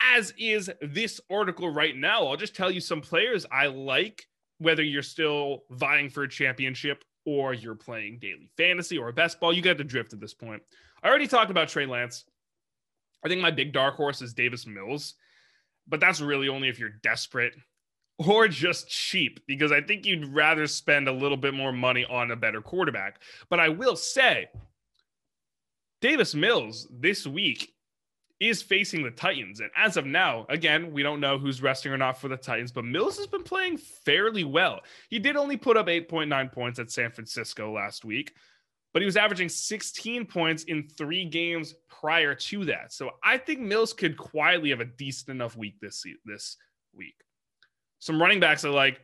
as 0.00 0.32
is 0.38 0.70
this 0.80 1.20
article 1.30 1.70
right 1.70 1.96
now. 1.96 2.26
I'll 2.26 2.36
just 2.36 2.56
tell 2.56 2.70
you 2.70 2.80
some 2.80 3.00
players 3.00 3.46
I 3.50 3.66
like 3.66 4.26
whether 4.58 4.82
you're 4.82 5.02
still 5.02 5.64
vying 5.70 6.10
for 6.10 6.24
a 6.24 6.28
championship 6.28 7.04
or 7.24 7.54
you're 7.54 7.74
playing 7.74 8.18
daily 8.18 8.50
fantasy 8.56 8.98
or 8.98 9.12
best 9.12 9.38
ball, 9.38 9.52
you 9.52 9.62
get 9.62 9.78
the 9.78 9.84
drift 9.84 10.12
at 10.12 10.20
this 10.20 10.34
point. 10.34 10.62
I 11.02 11.08
already 11.08 11.28
talked 11.28 11.50
about 11.50 11.68
Trey 11.68 11.86
Lance. 11.86 12.24
I 13.24 13.28
think 13.28 13.40
my 13.40 13.50
big 13.50 13.72
dark 13.72 13.94
horse 13.94 14.22
is 14.22 14.34
Davis 14.34 14.66
Mills, 14.66 15.14
but 15.86 16.00
that's 16.00 16.20
really 16.20 16.48
only 16.48 16.68
if 16.68 16.78
you're 16.78 16.90
desperate 17.02 17.54
or 18.18 18.48
just 18.48 18.88
cheap 18.88 19.40
because 19.46 19.70
I 19.70 19.80
think 19.80 20.04
you'd 20.04 20.34
rather 20.34 20.66
spend 20.66 21.08
a 21.08 21.12
little 21.12 21.36
bit 21.36 21.54
more 21.54 21.72
money 21.72 22.04
on 22.08 22.30
a 22.30 22.36
better 22.36 22.60
quarterback. 22.60 23.20
But 23.48 23.60
I 23.60 23.68
will 23.68 23.96
say, 23.96 24.48
Davis 26.00 26.34
Mills 26.34 26.88
this 26.90 27.26
week 27.26 27.72
is 28.40 28.62
facing 28.62 29.02
the 29.02 29.10
Titans. 29.10 29.60
And 29.60 29.70
as 29.76 29.96
of 29.96 30.06
now, 30.06 30.46
again, 30.48 30.92
we 30.92 31.02
don't 31.02 31.20
know 31.20 31.38
who's 31.38 31.62
resting 31.62 31.92
or 31.92 31.96
not 31.96 32.20
for 32.20 32.28
the 32.28 32.36
Titans, 32.36 32.70
but 32.70 32.84
Mills 32.84 33.16
has 33.18 33.26
been 33.26 33.42
playing 33.42 33.78
fairly 33.78 34.44
well. 34.44 34.80
He 35.08 35.18
did 35.18 35.36
only 35.36 35.56
put 35.56 35.76
up 35.76 35.86
8.9 35.86 36.52
points 36.52 36.78
at 36.78 36.90
San 36.90 37.10
Francisco 37.10 37.72
last 37.72 38.04
week, 38.04 38.34
but 38.92 39.02
he 39.02 39.06
was 39.06 39.16
averaging 39.16 39.48
16 39.48 40.26
points 40.26 40.64
in 40.64 40.88
three 40.88 41.24
games 41.24 41.74
prior 41.88 42.34
to 42.34 42.64
that. 42.66 42.92
So 42.92 43.10
I 43.24 43.38
think 43.38 43.60
Mills 43.60 43.92
could 43.92 44.16
quietly 44.16 44.70
have 44.70 44.80
a 44.80 44.84
decent 44.84 45.30
enough 45.30 45.56
week 45.56 45.80
this, 45.80 46.04
this 46.24 46.56
week. 46.94 47.16
Some 47.98 48.20
running 48.20 48.38
backs 48.38 48.64
are 48.64 48.70
like 48.70 49.00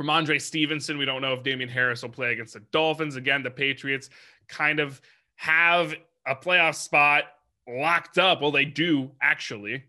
Rhamondre 0.00 0.40
Stevenson. 0.40 0.96
We 0.96 1.06
don't 1.06 1.22
know 1.22 1.34
if 1.34 1.42
Damien 1.42 1.68
Harris 1.68 2.02
will 2.02 2.10
play 2.10 2.32
against 2.32 2.54
the 2.54 2.60
Dolphins. 2.70 3.16
Again, 3.16 3.42
the 3.42 3.50
Patriots 3.50 4.10
kind 4.46 4.78
of 4.78 5.00
have 5.34 5.94
a 6.24 6.36
playoff 6.36 6.76
spot 6.76 7.24
locked 7.68 8.18
up. 8.18 8.40
Well, 8.40 8.50
they 8.50 8.64
do 8.64 9.10
actually. 9.20 9.84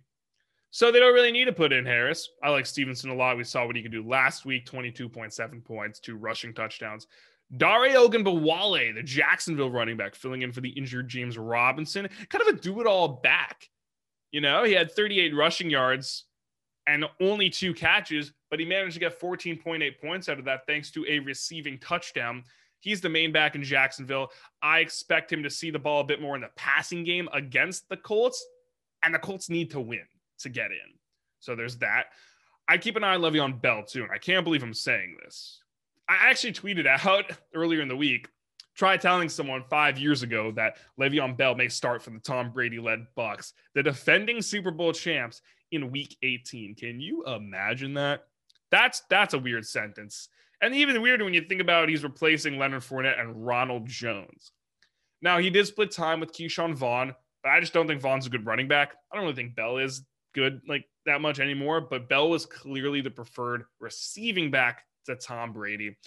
So 0.72 0.92
they 0.92 1.00
don't 1.00 1.14
really 1.14 1.32
need 1.32 1.46
to 1.46 1.52
put 1.52 1.74
in 1.74 1.86
Harris. 1.86 2.30
I 2.44 2.50
like 2.50 2.66
Stevenson 2.66 3.10
a 3.10 3.16
lot. 3.16 3.38
We 3.38 3.44
saw 3.44 3.66
what 3.66 3.76
he 3.76 3.82
could 3.82 3.92
do 3.92 4.08
last 4.08 4.46
week 4.46 4.66
22.7 4.66 5.66
points, 5.66 6.00
two 6.00 6.16
rushing 6.16 6.54
touchdowns. 6.54 7.08
Dare 7.58 7.90
Ogunbowale, 7.90 8.94
the 8.94 9.02
Jacksonville 9.02 9.72
running 9.72 9.98
back, 9.98 10.14
filling 10.14 10.44
in 10.44 10.52
for 10.52 10.62
the 10.62 10.70
injured 10.70 11.08
James 11.08 11.38
Robinson, 11.38 12.08
kind 12.30 12.48
of 12.48 12.56
a 12.56 12.60
do 12.60 12.80
it 12.82 12.88
all 12.88 13.08
back. 13.08 13.68
You 14.32 14.42
know, 14.42 14.64
he 14.64 14.74
had 14.74 14.92
38 14.92 15.36
rushing 15.36 15.72
yards 15.72 16.26
and 16.86 17.06
only 17.20 17.50
two 17.50 17.74
catches, 17.74 18.34
but 18.52 18.60
he 18.60 18.66
managed 18.66 18.94
to 18.94 19.00
get 19.00 19.20
14.8 19.20 20.00
points 20.00 20.30
out 20.30 20.38
of 20.38 20.46
that 20.46 20.68
thanks 20.68 20.92
to 20.92 21.06
a 21.08 21.18
receiving 21.20 21.80
touchdown. 21.80 22.44
He's 22.80 23.02
the 23.02 23.10
main 23.10 23.32
back 23.32 23.56
in 23.56 23.64
Jacksonville. 23.64 24.32
I 24.62 24.80
expect 24.80 25.32
him 25.32 25.44
to 25.44 25.50
see 25.50 25.72
the 25.72 25.80
ball 25.80 26.02
a 26.02 26.06
bit 26.06 26.22
more 26.22 26.36
in 26.36 26.42
the 26.42 26.50
passing 26.56 27.04
game 27.04 27.28
against 27.34 27.90
the 27.90 27.98
Colts, 27.98 28.46
and 29.04 29.14
the 29.14 29.20
Colts 29.20 29.50
need 29.50 29.72
to 29.72 29.80
win 29.80 30.06
to 30.40 30.50
get 30.50 30.72
in. 30.72 30.94
So 31.40 31.56
there's 31.56 31.78
that. 31.78 32.08
I 32.68 32.78
keep 32.78 32.96
an 32.96 33.04
eye 33.04 33.16
on 33.16 33.22
Le'Veon 33.22 33.62
Bell 33.62 33.84
too, 33.84 34.04
and 34.04 34.12
I 34.12 34.18
can't 34.18 34.44
believe 34.44 34.64
I'm 34.64 34.74
saying 34.74 35.18
this. 35.24 35.64
I 36.08 36.30
actually 36.30 36.54
tweeted 36.54 36.88
out 36.88 37.26
earlier 37.54 37.82
in 37.82 37.88
the 37.88 37.96
week. 37.96 38.28
Try 38.76 38.96
telling 38.96 39.28
someone 39.28 39.64
five 39.70 39.98
years 39.98 40.24
ago 40.24 40.52
that 40.52 40.78
Le'Veon 40.98 41.36
Bell 41.36 41.54
may 41.54 41.68
start 41.68 42.02
for 42.02 42.12
the 42.12 42.20
Tom 42.20 42.52
Brady-led 42.52 43.08
Bucs, 43.18 43.52
the 43.76 43.84
defending 43.84 44.42
Super 44.42 44.72
Bowl 44.72 44.94
champs, 44.94 45.42
in 45.72 45.92
Week 45.92 46.18
18. 46.24 46.76
Can 46.76 47.00
you 47.00 47.24
imagine 47.26 47.94
that? 47.96 48.26
That's 48.72 49.02
that's 49.10 49.34
a 49.34 49.40
weird 49.40 49.66
sentence. 49.66 50.30
And 50.62 50.76
even 50.76 51.02
weirder 51.02 51.24
when 51.24 51.34
you 51.34 51.42
think 51.42 51.62
about 51.62 51.84
it, 51.84 51.90
he's 51.90 52.04
replacing 52.04 52.58
Leonard 52.58 52.82
Fournette 52.82 53.20
and 53.20 53.46
Ronald 53.46 53.88
Jones. 53.88 54.52
Now, 55.22 55.38
he 55.38 55.50
did 55.50 55.68
split 55.68 55.92
time 55.92 56.20
with 56.20 56.34
Ke'Shawn 56.34 56.76
Vaughn, 56.76 57.14
but 57.44 57.50
I 57.50 57.60
just 57.60 57.74
don't 57.74 57.88
think 57.88 58.02
Vaughn's 58.02 58.26
a 58.26 58.30
good 58.30 58.46
running 58.46 58.68
back. 58.68 58.94
I 59.12 59.16
don't 59.16 59.26
really 59.26 59.36
think 59.36 59.56
Bell 59.56 59.78
is 59.78 60.04
good 60.34 60.62
like 60.68 60.86
that 61.06 61.22
much 61.22 61.40
anymore, 61.40 61.82
but 61.82 62.10
Bell 62.10 62.30
was 62.30 62.46
clearly 62.46 63.02
the 63.02 63.10
preferred 63.10 63.64
receiving 63.80 64.52
back 64.52 64.84
to 65.06 65.16
Tom 65.16 65.54
Brady. 65.54 65.98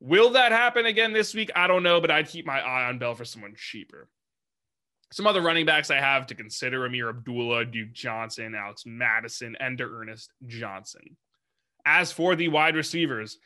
Will 0.00 0.30
that 0.30 0.52
happen 0.52 0.86
again 0.86 1.12
this 1.12 1.34
week? 1.34 1.50
I 1.54 1.66
don't 1.66 1.82
know, 1.82 2.00
but 2.00 2.10
I'd 2.10 2.28
keep 2.28 2.44
my 2.44 2.60
eye 2.60 2.88
on 2.88 2.98
Bell 2.98 3.14
for 3.14 3.24
someone 3.24 3.54
cheaper. 3.56 4.08
Some 5.12 5.26
other 5.26 5.40
running 5.40 5.66
backs 5.66 5.90
I 5.90 6.00
have 6.00 6.26
to 6.26 6.34
consider 6.34 6.80
Ameer 6.80 7.08
Abdullah, 7.08 7.64
Duke 7.64 7.92
Johnson, 7.92 8.54
Alex 8.54 8.82
Mattison, 8.84 9.56
and 9.60 9.80
Ernest 9.80 10.32
Johnson. 10.46 11.16
As 11.86 12.10
for 12.10 12.34
the 12.34 12.48
wide 12.48 12.74
receivers, 12.74 13.38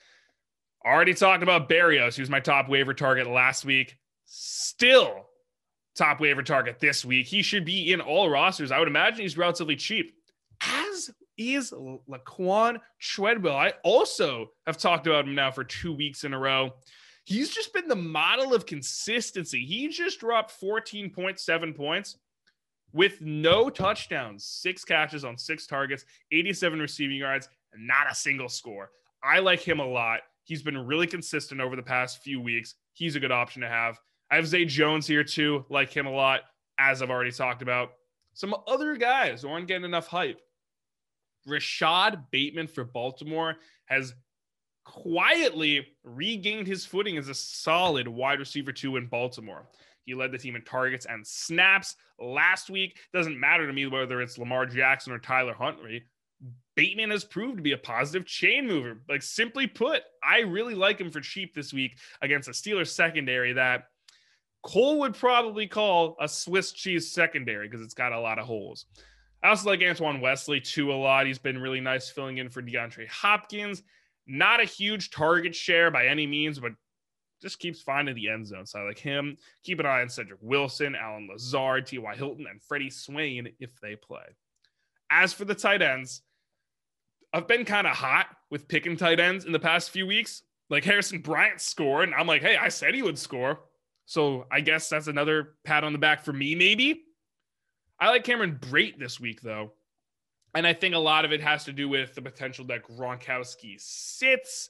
Already 0.85 1.15
talked 1.15 1.43
about 1.43 1.69
Berrios, 1.69 2.17
who's 2.17 2.31
my 2.31 2.41
top 2.41 2.69
waiver 2.69 2.95
target 2.95 3.27
last 3.27 3.65
week. 3.65 3.97
Still 4.25 5.27
top 5.97 6.21
waiver 6.21 6.43
target 6.43 6.79
this 6.79 7.05
week. 7.05 7.27
He 7.27 7.43
should 7.43 7.65
be 7.65 7.93
in 7.93 8.01
all 8.01 8.31
rosters. 8.31 8.71
I 8.73 8.79
would 8.79 8.89
imagine 8.89 9.21
he's 9.21 9.37
relatively 9.37 9.77
cheap, 9.77 10.15
as 10.63 11.11
is 11.37 11.73
Laquan 11.73 12.81
Treadwell. 12.99 13.57
I 13.57 13.75
also 13.85 14.51
have 14.67 14.79
talked 14.79 15.07
about 15.07 15.27
him 15.27 15.35
now 15.35 15.51
for 15.51 15.65
two 15.65 15.93
weeks 15.93 16.25
in 16.25 16.33
a 16.33 16.39
row. 16.39 16.71
He's 17.25 17.51
just 17.51 17.73
been 17.75 17.89
the 17.89 17.97
model 17.97 18.55
of 18.55 18.67
consistency. 18.67 19.65
He 19.65 19.89
just 19.89 20.21
dropped 20.21 20.59
14.7 20.61 21.77
points 21.77 22.17
with 22.93 23.21
no 23.21 23.71
touchdowns, 23.71 24.45
six 24.45 24.85
catches 24.85 25.25
on 25.25 25.39
six 25.39 25.67
targets, 25.67 26.05
87 26.33 26.81
receiving 26.81 27.17
yards, 27.17 27.49
and 27.73 27.87
not 27.87 28.11
a 28.11 28.15
single 28.15 28.49
score. 28.49 28.91
I 29.23 29.39
like 29.41 29.61
him 29.61 29.81
a 29.81 29.87
lot. 29.87 30.21
He's 30.51 30.65
been 30.65 30.85
really 30.85 31.07
consistent 31.07 31.61
over 31.61 31.77
the 31.77 31.83
past 31.83 32.25
few 32.25 32.41
weeks. 32.41 32.75
He's 32.93 33.15
a 33.15 33.21
good 33.21 33.31
option 33.31 33.63
to 33.63 33.69
have. 33.69 34.01
I 34.33 34.35
have 34.35 34.49
Zay 34.49 34.65
Jones 34.65 35.07
here 35.07 35.23
too, 35.23 35.65
like 35.71 35.93
him 35.93 36.09
a 36.09 36.11
lot, 36.11 36.41
as 36.77 37.03
I've 37.03 37.11
already 37.11 37.31
talked 37.31 37.63
about. 37.63 37.93
Some 38.35 38.57
other 38.67 38.97
guys 38.97 39.43
who 39.43 39.49
aren't 39.49 39.69
getting 39.69 39.85
enough 39.85 40.09
hype. 40.09 40.41
Rashod 41.47 42.25
Bateman 42.33 42.67
for 42.67 42.83
Baltimore 42.83 43.59
has 43.85 44.13
quietly 44.85 45.87
regained 46.03 46.67
his 46.67 46.85
footing 46.85 47.17
as 47.17 47.29
a 47.29 47.35
solid 47.35 48.09
wide 48.09 48.41
receiver 48.41 48.73
two 48.73 48.97
in 48.97 49.07
Baltimore. 49.07 49.69
He 50.05 50.15
led 50.15 50.33
the 50.33 50.39
team 50.39 50.57
in 50.57 50.63
targets 50.63 51.07
and 51.07 51.25
snaps 51.25 51.95
last 52.19 52.71
week. 52.71 52.99
Doesn't 53.15 53.39
matter 53.39 53.69
to 53.69 53.73
me 53.73 53.87
whether 53.87 54.21
it's 54.21 54.37
Lamar 54.37 54.67
Jackson 54.67 55.13
or 55.13 55.21
Tyler 55.21 55.55
Huntley. 55.55 56.03
Bateman 56.81 57.11
has 57.11 57.27
proved 57.27 57.59
to 57.59 57.63
be 57.63 57.73
a 57.73 57.77
positive 57.77 58.25
chain 58.25 58.67
mover. 58.67 59.03
Like 59.07 59.21
simply 59.21 59.67
put, 59.67 60.01
I 60.25 60.39
really 60.39 60.75
like 60.75 60.99
him 60.99 61.11
for 61.11 61.21
cheap 61.21 61.55
this 61.55 61.75
week 61.75 61.99
against 62.23 62.49
a 62.49 62.53
Steelers 62.53 62.89
secondary 62.89 63.53
that 63.53 63.89
Cole 64.63 64.99
would 65.01 65.15
probably 65.15 65.67
call 65.67 66.17
a 66.23 66.27
Swiss 66.27 66.73
cheese 66.73 67.13
secondary 67.13 67.69
because 67.69 67.85
it's 67.85 67.93
got 67.93 68.15
a 68.15 68.19
lot 68.19 68.39
of 68.39 68.47
holes. 68.47 68.87
I 69.43 69.51
also 69.51 69.69
like 69.69 69.83
Antoine 69.83 70.23
Wesley 70.23 70.59
too 70.59 70.91
a 70.91 70.95
lot. 70.95 71.27
He's 71.27 71.39
been 71.39 71.59
really 71.59 71.83
nice 71.83 72.09
filling 72.09 72.39
in 72.39 72.49
for 72.49 72.63
DeAndre 72.63 73.07
Hopkins. 73.09 73.83
Not 74.27 74.63
a 74.63 74.65
huge 74.65 75.11
target 75.11 75.55
share 75.55 75.91
by 75.91 76.07
any 76.07 76.27
means, 76.27 76.59
but 76.59 76.73
just 77.43 77.59
keeps 77.59 77.83
finding 77.83 78.15
the 78.15 78.31
end 78.31 78.47
zone. 78.47 78.65
So 78.65 78.79
I 78.79 78.85
like 78.85 78.99
him. 78.99 79.37
Keep 79.65 79.81
an 79.81 79.87
eye 79.87 80.01
on 80.01 80.09
Cedric 80.09 80.41
Wilson, 80.41 80.95
Allen 80.95 81.29
Lazard, 81.31 81.85
T.Y. 81.85 82.17
Hilton, 82.17 82.47
and 82.51 82.63
Freddie 82.63 82.89
Swain 82.89 83.53
if 83.61 83.79
they 83.83 83.97
play. 83.97 84.25
As 85.11 85.35
for 85.35 85.45
the 85.45 85.55
tight 85.55 85.83
ends, 85.83 86.23
I've 87.33 87.49
been 87.49 87.65
kind 87.65 87.87
of 87.87 87.95
hot 87.95 88.27
with 88.51 88.69
picking 88.69 88.97
tight 88.97 89.21
ends 89.21 89.45
in 89.45 89.53
the 89.53 89.59
past 89.59 89.91
few 89.91 90.07
weeks. 90.07 90.43
Like 90.69 90.85
Harrison 90.85 91.21
Bryant 91.21 91.61
scored, 91.61 92.09
and 92.09 92.15
I'm 92.15 92.27
like, 92.27 92.43
hey, 92.43 92.57
I 92.57 92.69
said 92.69 92.95
he 92.95 93.03
would 93.03 93.19
score. 93.19 93.61
So 94.07 94.47
I 94.51 94.61
guess 94.61 94.89
that's 94.89 95.09
another 95.09 95.55
pat 95.65 95.85
on 95.85 95.93
the 95.93 95.99
back 95.99 96.25
for 96.25 96.33
me, 96.33 96.55
maybe. 96.55 97.03
I 98.01 98.09
like 98.09 98.25
Cameron 98.25 98.59
Brate 98.61 98.99
this 98.99 99.21
week, 99.21 99.41
though. 99.41 99.73
And 100.55 100.67
I 100.67 100.73
think 100.73 100.95
a 100.95 100.99
lot 100.99 101.25
of 101.25 101.33
it 101.33 101.41
has 101.41 101.65
to 101.65 101.73
do 101.73 101.89
with 101.89 102.15
the 102.15 102.23
potential 102.23 102.65
that 102.67 102.83
Gronkowski 102.85 103.77
sits. 103.79 104.69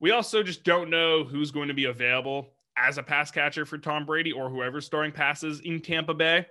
We 0.00 0.10
also 0.10 0.42
just 0.42 0.64
don't 0.64 0.90
know 0.90 1.24
who's 1.24 1.50
going 1.50 1.68
to 1.68 1.74
be 1.74 1.84
available 1.84 2.54
as 2.76 2.98
a 2.98 3.02
pass 3.02 3.30
catcher 3.30 3.66
for 3.66 3.78
Tom 3.78 4.06
Brady 4.06 4.32
or 4.32 4.48
whoever's 4.48 4.86
starting 4.86 5.12
passes 5.12 5.60
in 5.60 5.80
Tampa 5.80 6.14
Bay. 6.14 6.46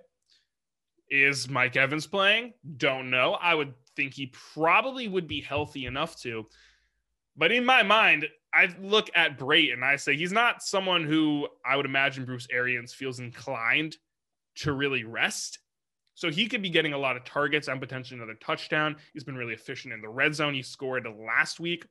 Is 1.09 1.49
Mike 1.49 1.75
Evans 1.75 2.07
playing? 2.07 2.53
Don't 2.77 3.09
know. 3.09 3.33
I 3.33 3.55
would 3.55 3.73
think 3.95 4.13
he 4.13 4.33
probably 4.53 5.07
would 5.07 5.27
be 5.27 5.41
healthy 5.41 5.85
enough 5.85 6.19
to. 6.21 6.45
But 7.35 7.51
in 7.51 7.65
my 7.65 7.83
mind, 7.83 8.27
I 8.53 8.69
look 8.81 9.09
at 9.15 9.37
Brate 9.37 9.73
and 9.73 9.83
I 9.83 9.95
say 9.95 10.15
he's 10.15 10.33
not 10.33 10.61
someone 10.61 11.03
who 11.03 11.47
I 11.65 11.75
would 11.75 11.85
imagine 11.85 12.25
Bruce 12.25 12.47
Arians 12.51 12.93
feels 12.93 13.19
inclined 13.19 13.97
to 14.57 14.73
really 14.73 15.03
rest. 15.03 15.59
So 16.15 16.29
he 16.29 16.47
could 16.47 16.61
be 16.61 16.69
getting 16.69 16.93
a 16.93 16.97
lot 16.97 17.15
of 17.15 17.23
targets 17.23 17.67
and 17.67 17.79
potentially 17.79 18.19
another 18.19 18.37
touchdown. 18.43 18.97
He's 19.13 19.23
been 19.23 19.37
really 19.37 19.53
efficient 19.53 19.93
in 19.93 20.01
the 20.01 20.09
red 20.09 20.35
zone. 20.35 20.53
He 20.53 20.61
scored 20.61 21.07
last 21.17 21.59
week 21.59 21.85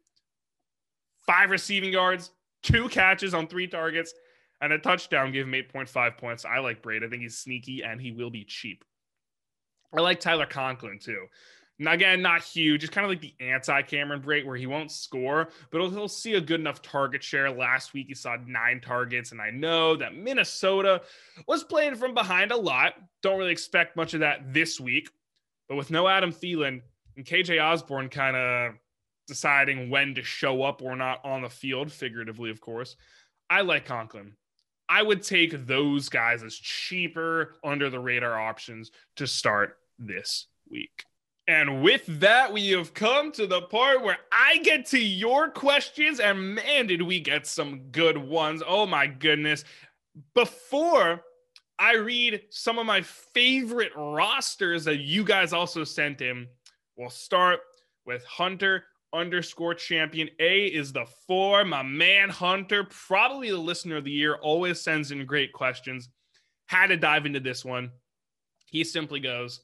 five 1.27 1.51
receiving 1.51 1.93
yards, 1.93 2.31
two 2.63 2.89
catches 2.89 3.35
on 3.35 3.47
three 3.47 3.67
targets, 3.67 4.13
and 4.61 4.73
a 4.73 4.79
touchdown. 4.79 5.33
gave 5.33 5.47
him 5.47 5.53
8.5 5.53 6.19
points. 6.19 6.45
I 6.45 6.59
like 6.59 6.83
Brate. 6.83 7.05
I 7.05 7.09
think 7.09 7.23
he's 7.23 7.39
sneaky 7.39 7.83
and 7.83 8.01
he 8.01 8.13
will 8.13 8.31
be 8.31 8.45
cheap. 8.45 8.85
I 9.97 10.01
like 10.01 10.21
Tyler 10.21 10.47
Conklin 10.47 10.99
too. 10.99 11.27
Now, 11.83 11.93
again, 11.93 12.21
not 12.21 12.43
huge. 12.43 12.85
It's 12.85 12.93
kind 12.93 13.07
of 13.07 13.11
like 13.11 13.23
the 13.23 13.33
anti 13.41 13.81
Cameron 13.81 14.21
Brate 14.21 14.45
where 14.45 14.57
he 14.57 14.67
won't 14.67 14.93
score, 14.93 15.49
but 15.71 15.81
he'll, 15.81 15.89
he'll, 15.89 16.09
see 16.09 16.35
a 16.35 16.41
good 16.41 16.61
enough 16.61 16.83
target 16.83 17.25
share. 17.25 17.51
Last 17.51 17.95
week, 17.95 18.09
he 18.09 18.15
saw 18.15 18.37
nine 18.47 18.83
targets. 18.83 19.33
And 19.33 19.41
I 19.41 19.49
know 19.49 19.97
that 19.97 20.15
Minnesota 20.15 21.01
was 21.49 21.65
playing 21.65 21.95
from 21.95 22.13
behind 22.13 22.53
a 22.53 22.57
lot. 22.57 22.97
Don't 23.23 23.39
really 23.39 23.51
expect 23.51 23.97
much 23.97 24.13
of 24.13 24.21
that 24.21 24.53
this 24.53 24.79
week. 24.79 25.09
But 25.71 25.77
with 25.77 25.91
no 25.91 26.07
Adam 26.07 26.33
Thielen 26.33 26.83
and 27.17 27.25
KJ 27.25 27.63
Osborn 27.65 28.11
kind 28.11 28.37
of 28.37 28.75
deciding 29.27 29.89
when 29.89 30.15
to 30.17 30.23
show 30.23 30.63
up 30.63 30.83
or 30.83 30.97
not 30.97 31.25
on 31.25 31.41
the 31.41 31.49
field, 31.49 31.91
figuratively, 31.91 32.51
of 32.51 32.61
course. 32.61 32.97
I 33.49 33.63
like 33.63 33.87
Conklin. 33.87 34.35
I 34.87 35.03
would 35.03 35.23
take 35.23 35.67
those 35.67 36.11
guys 36.11 36.43
as 36.43 36.57
cheaper 36.57 37.55
under 37.65 37.89
the 37.89 38.01
radar 38.01 38.39
options 38.39 38.91
to 39.17 39.27
start 39.27 39.79
this 39.99 40.47
week. 40.69 41.05
And 41.51 41.83
with 41.83 42.07
that, 42.21 42.53
we 42.53 42.69
have 42.69 42.95
come 42.95 43.33
to 43.33 43.45
the 43.45 43.63
part 43.63 44.05
where 44.05 44.19
I 44.31 44.59
get 44.59 44.87
to 44.87 45.01
your 45.01 45.51
questions. 45.51 46.21
And 46.21 46.55
man, 46.55 46.87
did 46.87 47.03
we 47.03 47.19
get 47.19 47.45
some 47.45 47.89
good 47.91 48.17
ones. 48.17 48.63
Oh 48.65 48.87
my 48.87 49.09
goodness. 49.09 49.65
Before 50.33 51.25
I 51.77 51.97
read 51.97 52.43
some 52.51 52.79
of 52.79 52.87
my 52.87 53.03
favorite 53.03 53.91
rosters 53.97 54.85
that 54.85 54.99
you 54.99 55.25
guys 55.25 55.53
also 55.53 55.83
sent 55.83 56.21
in, 56.21 56.47
we'll 56.97 57.11
start 57.11 57.59
with 58.07 58.25
Hunter 58.27 58.85
underscore 59.13 59.75
champion. 59.75 60.31
A 60.39 60.67
is 60.67 60.93
the 60.93 61.07
four. 61.27 61.65
My 61.65 61.83
man 61.83 62.29
Hunter, 62.29 62.85
probably 62.85 63.51
the 63.51 63.59
listener 63.59 63.97
of 63.97 64.05
the 64.05 64.13
year, 64.13 64.37
always 64.37 64.81
sends 64.81 65.11
in 65.11 65.27
great 65.27 65.53
questions. 65.53 66.11
Had 66.67 66.89
to 66.89 66.97
dive 66.97 67.27
into 67.27 67.41
this 67.41 67.65
one. 67.65 67.91
He 68.67 68.85
simply 68.85 69.19
goes, 69.19 69.63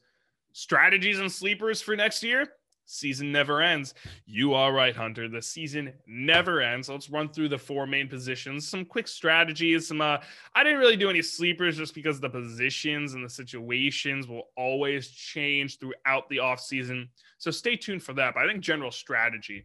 strategies 0.57 1.19
and 1.19 1.31
sleepers 1.31 1.83
for 1.83 1.95
next 1.95 2.23
year. 2.23 2.47
Season 2.87 3.31
never 3.31 3.61
ends. 3.61 3.93
You 4.25 4.55
are 4.55 4.73
right, 4.73 4.95
Hunter. 4.95 5.27
The 5.27 5.41
season 5.41 5.93
never 6.07 6.61
ends. 6.61 6.89
Let's 6.89 7.11
run 7.11 7.29
through 7.29 7.49
the 7.49 7.59
four 7.59 7.85
main 7.85 8.07
positions. 8.07 8.67
Some 8.67 8.83
quick 8.83 9.07
strategies. 9.07 9.87
Some 9.87 10.01
uh, 10.01 10.17
I 10.55 10.63
didn't 10.63 10.79
really 10.79 10.95
do 10.95 11.11
any 11.11 11.21
sleepers 11.21 11.77
just 11.77 11.93
because 11.93 12.19
the 12.19 12.29
positions 12.29 13.13
and 13.13 13.23
the 13.23 13.29
situations 13.29 14.27
will 14.27 14.49
always 14.55 15.09
change 15.09 15.77
throughout 15.77 16.27
the 16.29 16.37
offseason. 16.37 17.09
So 17.37 17.51
stay 17.51 17.75
tuned 17.75 18.01
for 18.01 18.13
that. 18.13 18.33
But 18.33 18.43
I 18.43 18.47
think 18.47 18.61
general 18.61 18.91
strategy. 18.91 19.63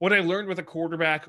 What 0.00 0.12
I 0.12 0.20
learned 0.20 0.48
with 0.48 0.58
a 0.58 0.64
quarterback, 0.64 1.28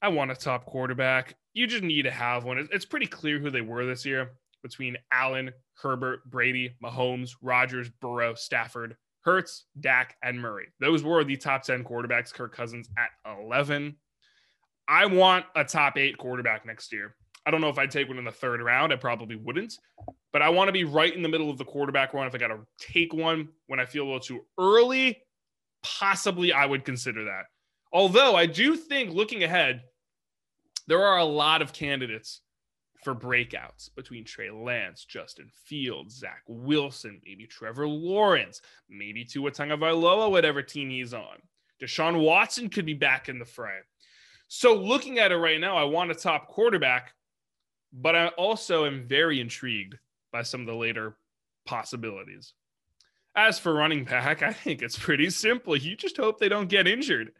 I 0.00 0.08
want 0.08 0.30
a 0.30 0.36
top 0.36 0.64
quarterback. 0.64 1.36
You 1.52 1.66
just 1.66 1.82
need 1.82 2.02
to 2.02 2.10
have 2.10 2.44
one. 2.44 2.66
It's 2.72 2.86
pretty 2.86 3.08
clear 3.08 3.38
who 3.38 3.50
they 3.50 3.60
were 3.60 3.84
this 3.84 4.06
year 4.06 4.30
between 4.62 4.96
Allen, 5.12 5.50
Herbert, 5.74 6.28
Brady, 6.30 6.76
Mahomes, 6.82 7.32
Rodgers, 7.42 7.90
Burrow, 8.00 8.34
Stafford, 8.34 8.96
Hurts, 9.22 9.66
Dak, 9.80 10.16
and 10.22 10.40
Murray. 10.40 10.66
Those 10.80 11.02
were 11.02 11.24
the 11.24 11.36
top 11.36 11.62
10 11.62 11.84
quarterbacks. 11.84 12.32
Kirk 12.32 12.54
Cousins 12.54 12.88
at 12.98 13.10
11. 13.40 13.96
I 14.88 15.06
want 15.06 15.46
a 15.54 15.64
top 15.64 15.96
eight 15.96 16.18
quarterback 16.18 16.66
next 16.66 16.92
year. 16.92 17.14
I 17.46 17.50
don't 17.50 17.60
know 17.60 17.68
if 17.68 17.78
I'd 17.78 17.90
take 17.90 18.08
one 18.08 18.18
in 18.18 18.24
the 18.24 18.32
third 18.32 18.60
round. 18.62 18.92
I 18.92 18.96
probably 18.96 19.36
wouldn't, 19.36 19.74
but 20.32 20.42
I 20.42 20.48
want 20.48 20.68
to 20.68 20.72
be 20.72 20.84
right 20.84 21.14
in 21.14 21.22
the 21.22 21.28
middle 21.28 21.50
of 21.50 21.58
the 21.58 21.64
quarterback 21.64 22.14
run. 22.14 22.26
If 22.26 22.34
I 22.34 22.38
got 22.38 22.48
to 22.48 22.60
take 22.78 23.12
one 23.12 23.48
when 23.66 23.80
I 23.80 23.84
feel 23.84 24.04
a 24.04 24.06
little 24.06 24.20
too 24.20 24.40
early, 24.58 25.22
possibly 25.82 26.52
I 26.52 26.66
would 26.66 26.84
consider 26.84 27.24
that. 27.24 27.44
Although 27.92 28.36
I 28.36 28.46
do 28.46 28.76
think 28.76 29.12
looking 29.12 29.42
ahead, 29.42 29.82
there 30.86 31.04
are 31.04 31.18
a 31.18 31.24
lot 31.24 31.62
of 31.62 31.72
candidates 31.72 32.40
for 33.02 33.14
breakouts 33.14 33.94
between 33.94 34.24
Trey 34.24 34.50
Lance, 34.50 35.04
Justin 35.04 35.50
Fields, 35.64 36.16
Zach 36.16 36.42
Wilson, 36.46 37.20
maybe 37.24 37.46
Trevor 37.46 37.88
Lawrence, 37.88 38.62
maybe 38.88 39.24
Tua 39.24 39.50
Tagovailoa, 39.50 40.30
whatever 40.30 40.62
team 40.62 40.90
he's 40.90 41.14
on. 41.14 41.38
Deshaun 41.80 42.20
Watson 42.20 42.68
could 42.68 42.86
be 42.86 42.94
back 42.94 43.28
in 43.28 43.38
the 43.38 43.44
fray. 43.44 43.78
So 44.48 44.74
looking 44.74 45.18
at 45.18 45.32
it 45.32 45.36
right 45.36 45.60
now, 45.60 45.76
I 45.76 45.84
want 45.84 46.10
a 46.10 46.14
top 46.14 46.48
quarterback, 46.48 47.14
but 47.92 48.14
I 48.14 48.28
also 48.28 48.84
am 48.86 49.06
very 49.06 49.40
intrigued 49.40 49.96
by 50.30 50.42
some 50.42 50.60
of 50.60 50.66
the 50.66 50.74
later 50.74 51.16
possibilities. 51.64 52.52
As 53.34 53.58
for 53.58 53.72
running 53.72 54.04
back, 54.04 54.42
I 54.42 54.52
think 54.52 54.82
it's 54.82 54.98
pretty 54.98 55.30
simple. 55.30 55.74
You 55.74 55.96
just 55.96 56.18
hope 56.18 56.38
they 56.38 56.48
don't 56.50 56.68
get 56.68 56.86
injured. 56.86 57.32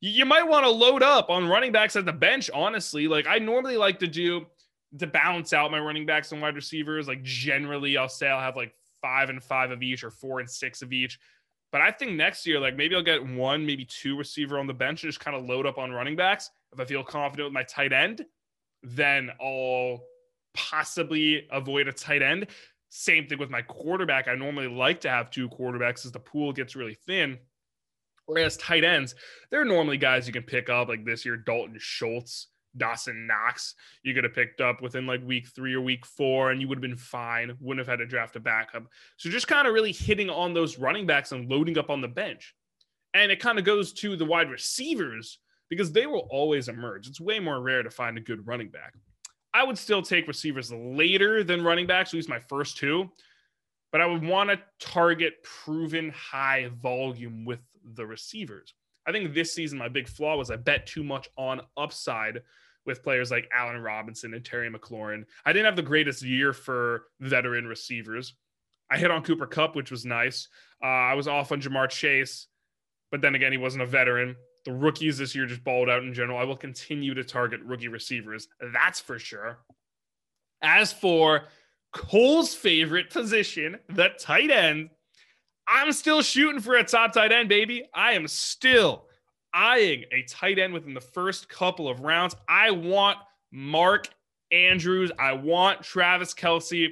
You 0.00 0.24
might 0.24 0.48
want 0.48 0.64
to 0.64 0.70
load 0.70 1.02
up 1.02 1.30
on 1.30 1.48
running 1.48 1.72
backs 1.72 1.96
at 1.96 2.04
the 2.04 2.12
bench, 2.12 2.50
honestly. 2.52 3.06
Like 3.08 3.26
I 3.26 3.38
normally 3.38 3.76
like 3.76 3.98
to 4.00 4.06
do 4.06 4.46
to 4.98 5.06
balance 5.06 5.52
out 5.52 5.70
my 5.70 5.78
running 5.78 6.06
backs 6.06 6.32
and 6.32 6.40
wide 6.40 6.54
receivers. 6.54 7.08
Like 7.08 7.22
generally, 7.22 7.96
I'll 7.96 8.08
say 8.08 8.28
I'll 8.28 8.40
have 8.40 8.56
like 8.56 8.74
five 9.02 9.28
and 9.28 9.42
five 9.42 9.70
of 9.70 9.82
each 9.82 10.04
or 10.04 10.10
four 10.10 10.40
and 10.40 10.48
six 10.48 10.82
of 10.82 10.92
each. 10.92 11.18
But 11.72 11.80
I 11.80 11.90
think 11.90 12.12
next 12.12 12.46
year, 12.46 12.60
like 12.60 12.76
maybe 12.76 12.94
I'll 12.94 13.02
get 13.02 13.26
one, 13.26 13.66
maybe 13.66 13.84
two 13.84 14.16
receiver 14.16 14.58
on 14.58 14.66
the 14.66 14.74
bench 14.74 15.02
and 15.02 15.12
just 15.12 15.20
kind 15.20 15.36
of 15.36 15.44
load 15.44 15.66
up 15.66 15.78
on 15.78 15.90
running 15.90 16.16
backs. 16.16 16.50
If 16.72 16.80
I 16.80 16.84
feel 16.84 17.02
confident 17.02 17.46
with 17.46 17.52
my 17.52 17.64
tight 17.64 17.92
end, 17.92 18.24
then 18.82 19.30
I'll 19.42 20.00
possibly 20.54 21.46
avoid 21.50 21.88
a 21.88 21.92
tight 21.92 22.22
end. 22.22 22.46
Same 22.88 23.26
thing 23.26 23.38
with 23.38 23.50
my 23.50 23.62
quarterback. 23.62 24.28
I 24.28 24.34
normally 24.36 24.68
like 24.68 25.00
to 25.02 25.10
have 25.10 25.30
two 25.30 25.48
quarterbacks 25.48 26.06
as 26.06 26.12
the 26.12 26.20
pool 26.20 26.52
gets 26.52 26.76
really 26.76 26.96
thin. 27.06 27.38
Whereas 28.26 28.56
tight 28.56 28.84
ends, 28.84 29.14
they're 29.50 29.64
normally 29.64 29.98
guys 29.98 30.26
you 30.26 30.32
can 30.32 30.42
pick 30.42 30.68
up 30.68 30.88
like 30.88 31.04
this 31.04 31.24
year, 31.24 31.36
Dalton 31.36 31.76
Schultz 31.78 32.48
Dawson 32.76 33.26
Knox 33.26 33.74
you 34.02 34.14
could 34.14 34.24
have 34.24 34.34
picked 34.34 34.60
up 34.60 34.82
within 34.82 35.06
like 35.06 35.24
week 35.24 35.48
three 35.48 35.74
or 35.74 35.80
week 35.80 36.06
four, 36.06 36.50
and 36.50 36.60
you 36.60 36.68
would 36.68 36.78
have 36.78 36.82
been 36.82 36.96
fine. 36.96 37.56
Wouldn't 37.60 37.86
have 37.86 37.90
had 37.90 38.02
to 38.02 38.06
draft 38.06 38.36
a 38.36 38.40
backup. 38.40 38.84
So 39.16 39.30
just 39.30 39.48
kind 39.48 39.66
of 39.66 39.74
really 39.74 39.92
hitting 39.92 40.30
on 40.30 40.54
those 40.54 40.78
running 40.78 41.06
backs 41.06 41.32
and 41.32 41.50
loading 41.50 41.78
up 41.78 41.90
on 41.90 42.00
the 42.00 42.08
bench. 42.08 42.54
And 43.14 43.32
it 43.32 43.40
kind 43.40 43.58
of 43.58 43.64
goes 43.64 43.92
to 43.94 44.16
the 44.16 44.24
wide 44.24 44.50
receivers 44.50 45.38
because 45.68 45.92
they 45.92 46.06
will 46.06 46.28
always 46.30 46.68
emerge. 46.68 47.08
It's 47.08 47.20
way 47.20 47.40
more 47.40 47.60
rare 47.60 47.82
to 47.82 47.90
find 47.90 48.16
a 48.16 48.20
good 48.20 48.46
running 48.46 48.68
back. 48.68 48.94
I 49.54 49.64
would 49.64 49.78
still 49.78 50.02
take 50.02 50.28
receivers 50.28 50.70
later 50.70 51.42
than 51.42 51.64
running 51.64 51.86
backs, 51.86 52.10
at 52.10 52.14
least 52.14 52.28
my 52.28 52.38
first 52.38 52.76
two, 52.76 53.08
but 53.90 54.00
I 54.00 54.06
would 54.06 54.22
want 54.22 54.50
to 54.50 54.60
target 54.78 55.42
proven 55.42 56.10
high 56.10 56.70
volume 56.82 57.44
with 57.44 57.60
the 57.94 58.06
receivers. 58.06 58.74
I 59.06 59.12
think 59.12 59.32
this 59.32 59.54
season, 59.54 59.78
my 59.78 59.88
big 59.88 60.08
flaw 60.08 60.36
was 60.36 60.50
I 60.50 60.56
bet 60.56 60.86
too 60.86 61.02
much 61.02 61.28
on 61.38 61.62
upside 61.76 62.42
with 62.86 63.02
players 63.02 63.30
like 63.30 63.48
Allen 63.52 63.80
Robinson 63.80 64.34
and 64.34 64.44
Terry 64.44 64.70
McLaurin. 64.70 65.24
I 65.44 65.52
didn't 65.52 65.66
have 65.66 65.76
the 65.76 65.82
greatest 65.82 66.22
year 66.22 66.52
for 66.52 67.04
veteran 67.20 67.66
receivers. 67.66 68.34
I 68.90 68.98
hit 68.98 69.10
on 69.10 69.22
Cooper 69.22 69.46
Kupp, 69.46 69.74
which 69.74 69.90
was 69.90 70.04
nice. 70.04 70.48
Uh, 70.82 70.86
I 70.86 71.14
was 71.14 71.28
off 71.28 71.52
on 71.52 71.60
Ja'Marr 71.60 71.88
Chase, 71.88 72.46
but 73.10 73.20
then 73.20 73.34
again, 73.34 73.52
he 73.52 73.58
wasn't 73.58 73.82
a 73.82 73.86
veteran. 73.86 74.36
The 74.64 74.72
rookies 74.72 75.18
this 75.18 75.34
year 75.34 75.46
just 75.46 75.64
balled 75.64 75.88
out 75.88 76.02
in 76.02 76.14
general. 76.14 76.38
I 76.38 76.44
will 76.44 76.56
continue 76.56 77.14
to 77.14 77.24
target 77.24 77.60
rookie 77.62 77.88
receivers. 77.88 78.48
That's 78.72 79.00
for 79.00 79.18
sure. 79.18 79.58
As 80.62 80.92
for 80.92 81.44
Cole's 81.92 82.54
favorite 82.54 83.10
position, 83.10 83.78
the 83.88 84.10
tight 84.18 84.50
end, 84.50 84.90
I'm 85.68 85.92
still 85.92 86.22
shooting 86.22 86.60
for 86.60 86.76
a 86.76 86.84
top 86.84 87.12
tight 87.12 87.32
end, 87.32 87.48
baby. 87.48 87.88
I 87.94 88.12
am 88.12 88.28
still 88.28 89.05
eyeing 89.56 90.04
a 90.12 90.22
tight 90.24 90.58
end 90.58 90.74
within 90.74 90.92
the 90.92 91.00
first 91.00 91.48
couple 91.48 91.88
of 91.88 92.00
rounds. 92.00 92.36
I 92.46 92.70
want 92.70 93.16
Mark 93.50 94.08
Andrews. 94.52 95.10
I 95.18 95.32
want 95.32 95.82
Travis 95.82 96.34
Kelce. 96.34 96.90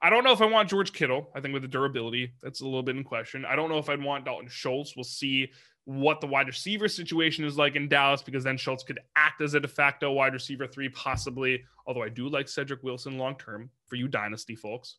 I 0.00 0.10
don't 0.10 0.22
know 0.22 0.32
if 0.32 0.40
I 0.40 0.46
want 0.46 0.70
George 0.70 0.92
Kittle. 0.92 1.28
I 1.34 1.40
think 1.40 1.52
with 1.52 1.62
the 1.62 1.68
durability, 1.68 2.32
that's 2.40 2.60
a 2.60 2.64
little 2.64 2.84
bit 2.84 2.96
in 2.96 3.02
question. 3.02 3.44
I 3.44 3.56
don't 3.56 3.68
know 3.68 3.78
if 3.78 3.90
I'd 3.90 4.02
want 4.02 4.24
Dalton 4.24 4.48
Schultz. 4.48 4.94
We'll 4.94 5.02
see 5.02 5.50
what 5.84 6.20
the 6.20 6.26
wide 6.26 6.46
receiver 6.46 6.86
situation 6.86 7.44
is 7.44 7.58
like 7.58 7.74
in 7.74 7.88
Dallas 7.88 8.22
because 8.22 8.44
then 8.44 8.56
Schultz 8.56 8.84
could 8.84 9.00
act 9.16 9.40
as 9.40 9.54
a 9.54 9.60
de 9.60 9.66
facto 9.66 10.12
wide 10.12 10.34
receiver 10.34 10.68
three, 10.68 10.88
possibly. 10.90 11.64
Although 11.86 12.04
I 12.04 12.10
do 12.10 12.28
like 12.28 12.46
Cedric 12.46 12.84
Wilson 12.84 13.18
long 13.18 13.36
term 13.36 13.70
for 13.86 13.96
you 13.96 14.06
dynasty 14.06 14.54
folks. 14.54 14.98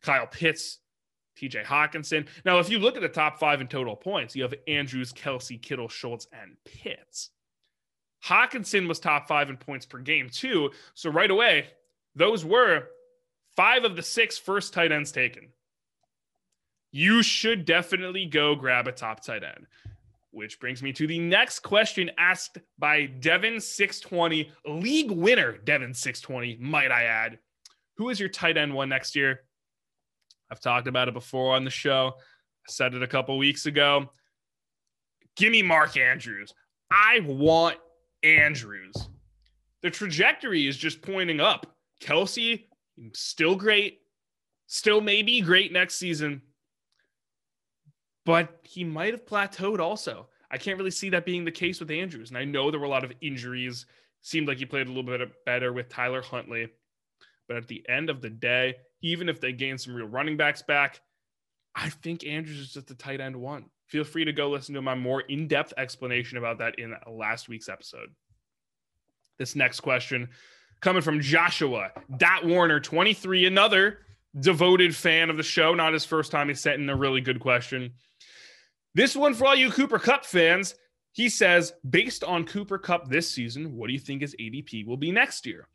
Kyle 0.00 0.26
Pitts 0.26 0.78
TJ 1.38 1.64
Hockenson. 1.64 2.26
Now, 2.44 2.58
if 2.58 2.70
you 2.70 2.78
look 2.78 2.96
at 2.96 3.02
the 3.02 3.08
top 3.08 3.38
five 3.38 3.60
in 3.60 3.68
total 3.68 3.96
points, 3.96 4.36
you 4.36 4.42
have 4.42 4.54
Andrews, 4.66 5.12
Kelce, 5.12 5.60
Kittle, 5.60 5.88
Schultz, 5.88 6.26
and 6.32 6.56
Pitts. 6.64 7.30
Hockenson 8.24 8.86
was 8.86 9.00
top 9.00 9.28
five 9.28 9.48
in 9.48 9.56
points 9.56 9.86
per 9.86 9.98
game, 9.98 10.28
too. 10.30 10.70
So 10.94 11.10
right 11.10 11.30
away, 11.30 11.68
those 12.14 12.44
were 12.44 12.88
five 13.56 13.84
of 13.84 13.96
the 13.96 14.02
six 14.02 14.38
first 14.38 14.72
tight 14.74 14.92
ends 14.92 15.12
taken. 15.12 15.48
You 16.92 17.22
should 17.22 17.64
definitely 17.64 18.26
go 18.26 18.54
grab 18.54 18.88
a 18.88 18.92
top 18.92 19.24
tight 19.24 19.44
end. 19.44 19.66
Which 20.32 20.60
brings 20.60 20.82
me 20.82 20.92
to 20.92 21.06
the 21.06 21.18
next 21.18 21.60
question 21.60 22.10
asked 22.16 22.58
by 22.78 23.08
Devin620, 23.20 24.50
league 24.66 25.10
winner 25.10 25.58
Devin620, 25.64 26.60
might 26.60 26.92
I 26.92 27.04
add. 27.04 27.38
Who 27.96 28.10
is 28.10 28.20
your 28.20 28.28
tight 28.28 28.56
end 28.56 28.72
one 28.72 28.88
next 28.88 29.16
year? 29.16 29.42
I've 30.50 30.60
talked 30.60 30.86
about 30.86 31.08
it 31.08 31.14
before 31.14 31.54
on 31.54 31.64
the 31.64 31.70
show. 31.70 32.14
I 32.16 32.70
said 32.70 32.94
it 32.94 33.02
a 33.02 33.06
couple 33.06 33.36
weeks 33.38 33.66
ago. 33.66 34.10
Give 35.36 35.52
me 35.52 35.62
Mark 35.62 35.96
Andrews. 35.96 36.52
I 36.90 37.20
want 37.24 37.78
Andrews. 38.22 38.94
The 39.82 39.90
trajectory 39.90 40.66
is 40.66 40.76
just 40.76 41.00
pointing 41.00 41.40
up. 41.40 41.66
Kelce, 42.02 42.64
still 43.12 43.56
great, 43.56 44.00
still 44.66 45.00
maybe 45.00 45.40
great 45.40 45.72
next 45.72 45.96
season, 45.96 46.42
but 48.26 48.60
he 48.62 48.84
might 48.84 49.12
have 49.12 49.24
plateaued 49.24 49.78
also. 49.78 50.28
I 50.50 50.58
can't 50.58 50.78
really 50.78 50.90
see 50.90 51.10
that 51.10 51.24
being 51.24 51.44
the 51.44 51.50
case 51.50 51.80
with 51.80 51.90
Andrews. 51.90 52.30
And 52.30 52.38
I 52.38 52.44
know 52.44 52.70
there 52.70 52.80
were 52.80 52.86
a 52.86 52.90
lot 52.90 53.04
of 53.04 53.12
injuries. 53.20 53.86
Seemed 54.22 54.48
like 54.48 54.58
he 54.58 54.66
played 54.66 54.86
a 54.86 54.90
little 54.90 55.02
bit 55.02 55.30
better 55.46 55.72
with 55.72 55.88
Tyler 55.88 56.22
Huntley. 56.22 56.68
But 57.48 57.56
at 57.56 57.68
the 57.68 57.84
end 57.88 58.10
of 58.10 58.20
the 58.20 58.30
day, 58.30 58.74
even 59.02 59.28
if 59.28 59.40
they 59.40 59.52
gain 59.52 59.78
some 59.78 59.94
real 59.94 60.06
running 60.06 60.36
backs 60.36 60.62
back, 60.62 61.00
I 61.74 61.88
think 61.88 62.26
Andrews 62.26 62.58
is 62.58 62.72
just 62.72 62.90
a 62.90 62.94
tight 62.94 63.20
end 63.20 63.36
one 63.36 63.66
feel 63.90 64.04
free 64.04 64.24
to 64.24 64.32
go 64.32 64.48
listen 64.48 64.74
to 64.74 64.82
my 64.82 64.94
more 64.94 65.22
in 65.22 65.48
depth 65.48 65.74
explanation 65.76 66.38
about 66.38 66.58
that 66.58 66.78
in 66.78 66.94
last 67.10 67.48
week's 67.48 67.68
episode. 67.68 68.08
This 69.38 69.56
next 69.56 69.80
question 69.80 70.28
coming 70.80 71.02
from 71.02 71.20
Joshua 71.20 71.90
Dot 72.16 72.46
Warner 72.46 72.78
23, 72.78 73.46
another 73.46 73.98
devoted 74.38 74.94
fan 74.94 75.28
of 75.28 75.36
the 75.36 75.42
show. 75.42 75.74
Not 75.74 75.92
his 75.92 76.04
first 76.04 76.30
time. 76.30 76.48
He 76.48 76.54
sent 76.54 76.80
in 76.80 76.88
a 76.88 76.96
really 76.96 77.20
good 77.20 77.40
question. 77.40 77.92
This 78.94 79.16
one 79.16 79.34
for 79.34 79.46
all 79.46 79.56
you 79.56 79.70
Cooper 79.70 79.98
Kupp 79.98 80.24
fans. 80.24 80.74
He 81.12 81.28
says, 81.28 81.72
based 81.88 82.22
on 82.22 82.44
Cooper 82.44 82.78
Kupp 82.78 83.08
this 83.08 83.28
season, 83.28 83.76
what 83.76 83.88
do 83.88 83.92
you 83.92 83.98
think 83.98 84.20
his 84.20 84.36
ADP 84.36 84.86
will 84.86 84.96
be 84.96 85.10
next 85.10 85.44
year? 85.44 85.66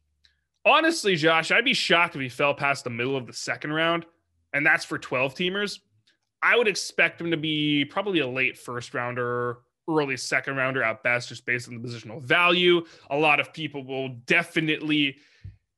Honestly, 0.66 1.16
Josh, 1.16 1.52
I'd 1.52 1.64
be 1.64 1.76
shocked 1.76 2.16
if 2.16 2.22
he 2.22 2.30
fell 2.30 2.54
past 2.54 2.84
the 2.84 2.90
middle 2.90 3.16
of 3.16 3.28
the 3.28 3.34
second 3.34 3.72
round, 3.72 4.06
and 4.54 4.66
that's 4.66 4.84
for 4.84 4.98
12 4.98 5.36
teamers. 5.36 5.80
I 6.42 6.58
would 6.58 6.68
expect 6.68 7.22
him 7.22 7.32
to 7.32 7.38
be 7.38 7.86
probably 7.86 8.20
a 8.20 8.28
late 8.28 8.58
first 8.58 8.94
rounder, 8.94 9.60
early 9.88 10.18
second 10.18 10.56
rounder 10.56 10.82
at 10.82 11.04
best, 11.04 11.30
just 11.30 11.46
based 11.46 11.68
on 11.68 11.80
the 11.80 11.88
positional 11.88 12.22
value. 12.22 12.84
A 13.12 13.18
lot 13.18 13.40
of 13.40 13.54
people 13.54 13.84
will 13.84 14.10
definitely 14.26 15.18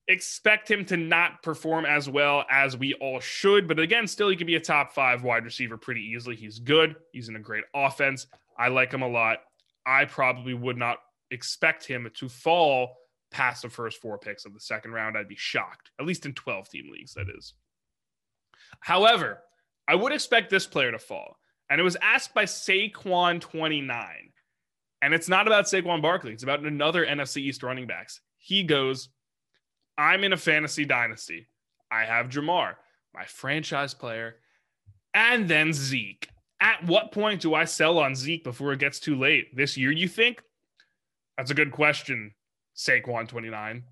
expect 0.08 0.72
him 0.72 0.86
to 0.86 0.96
not 0.96 1.44
perform 1.44 1.86
as 1.86 2.10
well 2.10 2.46
as 2.50 2.78
we 2.78 2.94
all 2.96 3.20
should. 3.20 3.68
But 3.68 3.80
again, 3.80 4.08
still, 4.08 4.30
he 4.30 4.38
could 4.38 4.48
be 4.48 4.56
a 4.56 4.60
top 4.60 4.94
five 4.94 5.24
wide 5.24 5.44
receiver 5.44 5.78
pretty 5.78 6.02
easily. 6.02 6.36
He's 6.36 6.60
good. 6.60 6.96
He's 7.12 7.28
in 7.28 7.36
a 7.36 7.42
great 7.42 7.66
offense. 7.74 8.28
I 8.58 8.70
like 8.70 8.94
him 8.94 9.02
a 9.02 9.08
lot. 9.08 9.40
I 9.86 10.06
probably 10.06 10.54
would 10.54 10.78
not 10.78 11.00
expect 11.32 11.86
him 11.86 12.10
to 12.16 12.30
fall 12.30 12.96
past 13.32 13.62
the 13.62 13.70
first 13.70 14.02
four 14.02 14.18
picks 14.18 14.46
of 14.46 14.54
the 14.54 14.60
second 14.60 14.92
round. 14.92 15.18
I'd 15.18 15.28
be 15.28 15.36
shocked, 15.36 15.92
at 16.00 16.06
least 16.06 16.26
in 16.26 16.34
12 16.34 16.70
team 16.70 16.90
leagues, 16.92 17.14
that 17.14 17.28
is. 17.36 17.54
However, 18.80 19.40
I 19.88 19.96
would 19.96 20.12
expect 20.12 20.50
this 20.50 20.68
player 20.68 20.92
to 20.92 21.00
fall. 21.00 21.38
And 21.70 21.80
it 21.82 21.84
was 21.84 21.98
asked 22.02 22.34
by 22.34 22.46
Saquon29. 22.46 24.08
And 25.02 25.14
it's 25.14 25.30
not 25.30 25.48
about 25.48 25.66
Saquon 25.66 26.02
Barkley, 26.02 26.34
it's 26.34 26.44
about 26.44 26.66
another 26.66 27.06
NFC 27.06 27.38
East 27.38 27.64
running 27.64 27.88
backs. 27.88 28.22
He 28.38 28.64
goes, 28.64 29.10
I'm 29.98 30.24
in 30.24 30.34
a 30.34 30.38
fantasy 30.38 30.86
dynasty. 30.86 31.48
I 31.92 32.06
have 32.06 32.30
Ja'Marr, 32.30 32.76
my 33.14 33.26
franchise 33.26 33.94
player, 33.94 34.36
and 35.14 35.48
then 35.48 35.74
Zeke. 35.74 36.30
At 36.60 36.86
what 36.86 37.12
point 37.12 37.42
do 37.42 37.54
I 37.54 37.66
sell 37.66 38.00
on 38.00 38.16
Zeke 38.16 38.44
before 38.44 38.74
it 38.74 38.80
gets 38.80 39.00
too 39.00 39.16
late? 39.16 39.56
This 39.56 39.78
year, 39.78 39.92
you 39.92 40.08
think? 40.08 40.42
That's 41.38 41.52
a 41.52 41.56
good 41.56 41.72
question, 41.72 42.34
Saquon 42.78 43.28
29. 43.28 43.84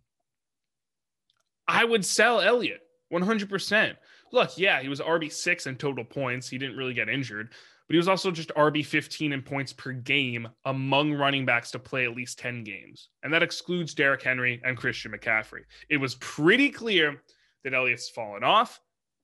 I 1.68 1.84
would 1.84 2.06
sell 2.06 2.42
Elliott 2.42 2.82
100%. 3.12 3.96
Look, 4.32 4.58
yeah, 4.58 4.82
he 4.82 4.90
was 4.90 5.00
RB6 5.00 5.68
in 5.68 5.76
total 5.76 6.04
points. 6.04 6.48
He 6.48 6.58
didn't 6.58 6.78
really 6.78 6.94
get 6.94 7.10
injured, 7.10 7.50
but 7.50 7.94
he 7.94 7.98
was 7.98 8.08
also 8.08 8.32
just 8.32 8.50
RB15 8.50 9.34
in 9.34 9.42
points 9.42 9.74
per 9.74 9.92
game 9.92 10.48
among 10.66 11.14
running 11.14 11.46
backs 11.46 11.72
to 11.72 11.80
play 11.80 12.06
at 12.06 12.16
least 12.16 12.40
10 12.40 12.64
games. 12.64 13.10
And 13.24 13.34
that 13.34 13.44
excludes 13.44 13.94
Derrick 13.94 14.22
Henry 14.22 14.62
and 14.64 14.78
Christian 14.78 15.12
McCaffrey. 15.12 15.62
It 15.90 15.98
was 15.98 16.16
pretty 16.16 16.70
clear 16.70 17.22
that 17.64 17.74
Elliott's 17.74 18.10
fallen 18.10 18.44
off. 18.44 18.80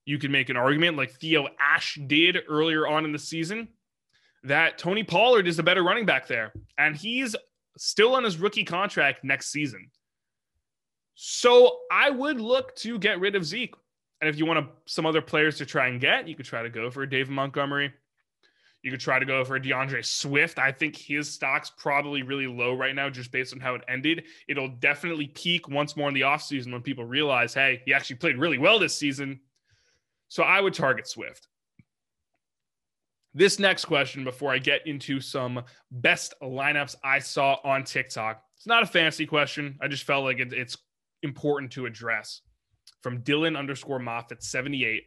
You 0.05 0.17
could 0.17 0.31
make 0.31 0.49
an 0.49 0.57
argument 0.57 0.97
like 0.97 1.11
Theo 1.11 1.47
Ash 1.59 1.99
did 2.07 2.39
earlier 2.47 2.87
on 2.87 3.05
in 3.05 3.11
the 3.11 3.19
season 3.19 3.67
that 4.43 4.79
Tony 4.79 5.03
Pollard 5.03 5.47
is 5.47 5.59
a 5.59 5.63
better 5.63 5.83
running 5.83 6.05
back 6.05 6.27
there. 6.27 6.51
And 6.77 6.95
he's 6.95 7.35
still 7.77 8.15
on 8.15 8.23
his 8.23 8.37
rookie 8.37 8.63
contract 8.63 9.23
next 9.23 9.51
season. 9.51 9.89
So 11.15 11.79
I 11.91 12.09
would 12.09 12.39
look 12.39 12.75
to 12.77 12.97
get 12.97 13.19
rid 13.19 13.35
of 13.35 13.45
Zeke. 13.45 13.75
And 14.21 14.29
if 14.29 14.37
you 14.37 14.45
want 14.45 14.69
some 14.85 15.05
other 15.05 15.21
players 15.21 15.57
to 15.57 15.65
try 15.65 15.87
and 15.87 15.99
get, 15.99 16.27
you 16.27 16.35
could 16.35 16.45
try 16.45 16.63
to 16.63 16.69
go 16.69 16.91
for 16.91 17.05
David 17.05 17.31
Montgomery. 17.31 17.93
You 18.83 18.89
could 18.89 18.99
try 18.99 19.19
to 19.19 19.25
go 19.25 19.43
for 19.43 19.59
D'Andre 19.59 20.01
Swift. 20.01 20.57
I 20.57 20.71
think 20.71 20.95
his 20.95 21.31
stock's 21.31 21.69
probably 21.69 22.23
really 22.23 22.47
low 22.47 22.73
right 22.73 22.95
now, 22.95 23.09
just 23.09 23.31
based 23.31 23.53
on 23.53 23.59
how 23.59 23.75
it 23.75 23.83
ended. 23.87 24.23
It'll 24.47 24.69
definitely 24.69 25.27
peak 25.27 25.69
once 25.69 25.95
more 25.95 26.07
in 26.07 26.15
the 26.15 26.21
offseason 26.21 26.71
when 26.71 26.81
people 26.81 27.03
realize, 27.03 27.53
hey, 27.53 27.81
he 27.85 27.93
actually 27.93 28.15
played 28.15 28.37
really 28.37 28.57
well 28.57 28.79
this 28.79 28.95
season. 28.95 29.39
So 30.29 30.43
I 30.43 30.61
would 30.61 30.73
target 30.73 31.07
Swift. 31.07 31.47
This 33.33 33.59
next 33.59 33.85
question, 33.85 34.23
before 34.23 34.51
I 34.51 34.57
get 34.57 34.85
into 34.85 35.21
some 35.21 35.63
best 35.89 36.33
lineups 36.41 36.95
I 37.03 37.19
saw 37.19 37.57
on 37.63 37.83
TikTok, 37.83 38.43
it's 38.57 38.67
not 38.67 38.83
a 38.83 38.87
fancy 38.87 39.25
question. 39.25 39.77
I 39.81 39.87
just 39.87 40.03
felt 40.03 40.25
like 40.25 40.39
it, 40.39 40.51
it's 40.51 40.77
important 41.23 41.71
to 41.73 41.85
address. 41.85 42.41
From 43.01 43.21
Dylan 43.21 43.57
underscore 43.57 43.99
Moffat 43.99 44.43
78. 44.43 45.03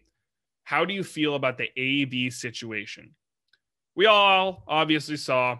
How 0.64 0.84
do 0.84 0.94
you 0.94 1.04
feel 1.04 1.34
about 1.34 1.58
the 1.58 1.68
AB 1.76 2.30
situation? 2.30 3.14
We 3.94 4.06
all 4.06 4.64
obviously 4.66 5.16
saw 5.16 5.58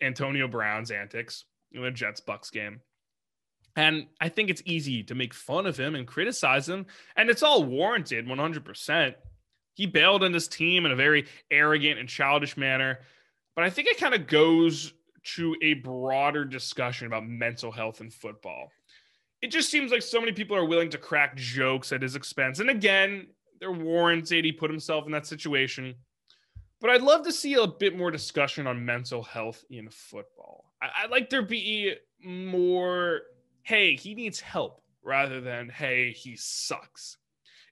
Antonio 0.00 0.48
Brown's 0.48 0.90
antics 0.90 1.44
in 1.72 1.82
the 1.82 1.90
Jets 1.90 2.20
Bucs 2.20 2.50
game. 2.50 2.80
And 3.74 4.06
I 4.20 4.30
think 4.30 4.48
it's 4.48 4.62
easy 4.64 5.02
to 5.04 5.14
make 5.14 5.34
fun 5.34 5.66
of 5.66 5.76
him 5.76 5.94
and 5.94 6.06
criticize 6.06 6.66
him. 6.68 6.86
And 7.16 7.28
it's 7.28 7.42
all 7.42 7.64
warranted 7.64 8.26
100%. 8.26 9.14
He 9.76 9.84
bailed 9.84 10.24
on 10.24 10.32
his 10.32 10.48
team 10.48 10.86
in 10.86 10.92
a 10.92 10.96
very 10.96 11.26
arrogant 11.50 12.00
and 12.00 12.08
childish 12.08 12.56
manner. 12.56 13.00
But 13.54 13.66
I 13.66 13.70
think 13.70 13.88
it 13.88 14.00
kind 14.00 14.14
of 14.14 14.26
goes 14.26 14.94
to 15.34 15.54
a 15.60 15.74
broader 15.74 16.46
discussion 16.46 17.06
about 17.06 17.28
mental 17.28 17.70
health 17.70 18.00
in 18.00 18.08
football. 18.08 18.70
It 19.42 19.48
just 19.48 19.70
seems 19.70 19.92
like 19.92 20.00
so 20.00 20.18
many 20.18 20.32
people 20.32 20.56
are 20.56 20.64
willing 20.64 20.88
to 20.90 20.98
crack 20.98 21.36
jokes 21.36 21.92
at 21.92 22.00
his 22.00 22.16
expense. 22.16 22.58
And 22.58 22.70
again, 22.70 23.26
they're 23.60 23.70
warranted. 23.70 24.46
He 24.46 24.52
put 24.52 24.70
himself 24.70 25.04
in 25.04 25.12
that 25.12 25.26
situation. 25.26 25.94
But 26.80 26.88
I'd 26.88 27.02
love 27.02 27.22
to 27.24 27.32
see 27.32 27.52
a 27.54 27.66
bit 27.66 27.98
more 27.98 28.10
discussion 28.10 28.66
on 28.66 28.82
mental 28.82 29.22
health 29.22 29.62
in 29.68 29.90
football. 29.90 30.72
I- 30.80 31.02
would 31.02 31.10
like 31.10 31.28
there 31.28 31.42
be 31.42 31.96
more, 32.24 33.20
hey, 33.62 33.94
he 33.94 34.14
needs 34.14 34.40
help 34.40 34.82
rather 35.02 35.42
than, 35.42 35.68
hey, 35.68 36.12
he 36.12 36.34
sucks 36.34 37.18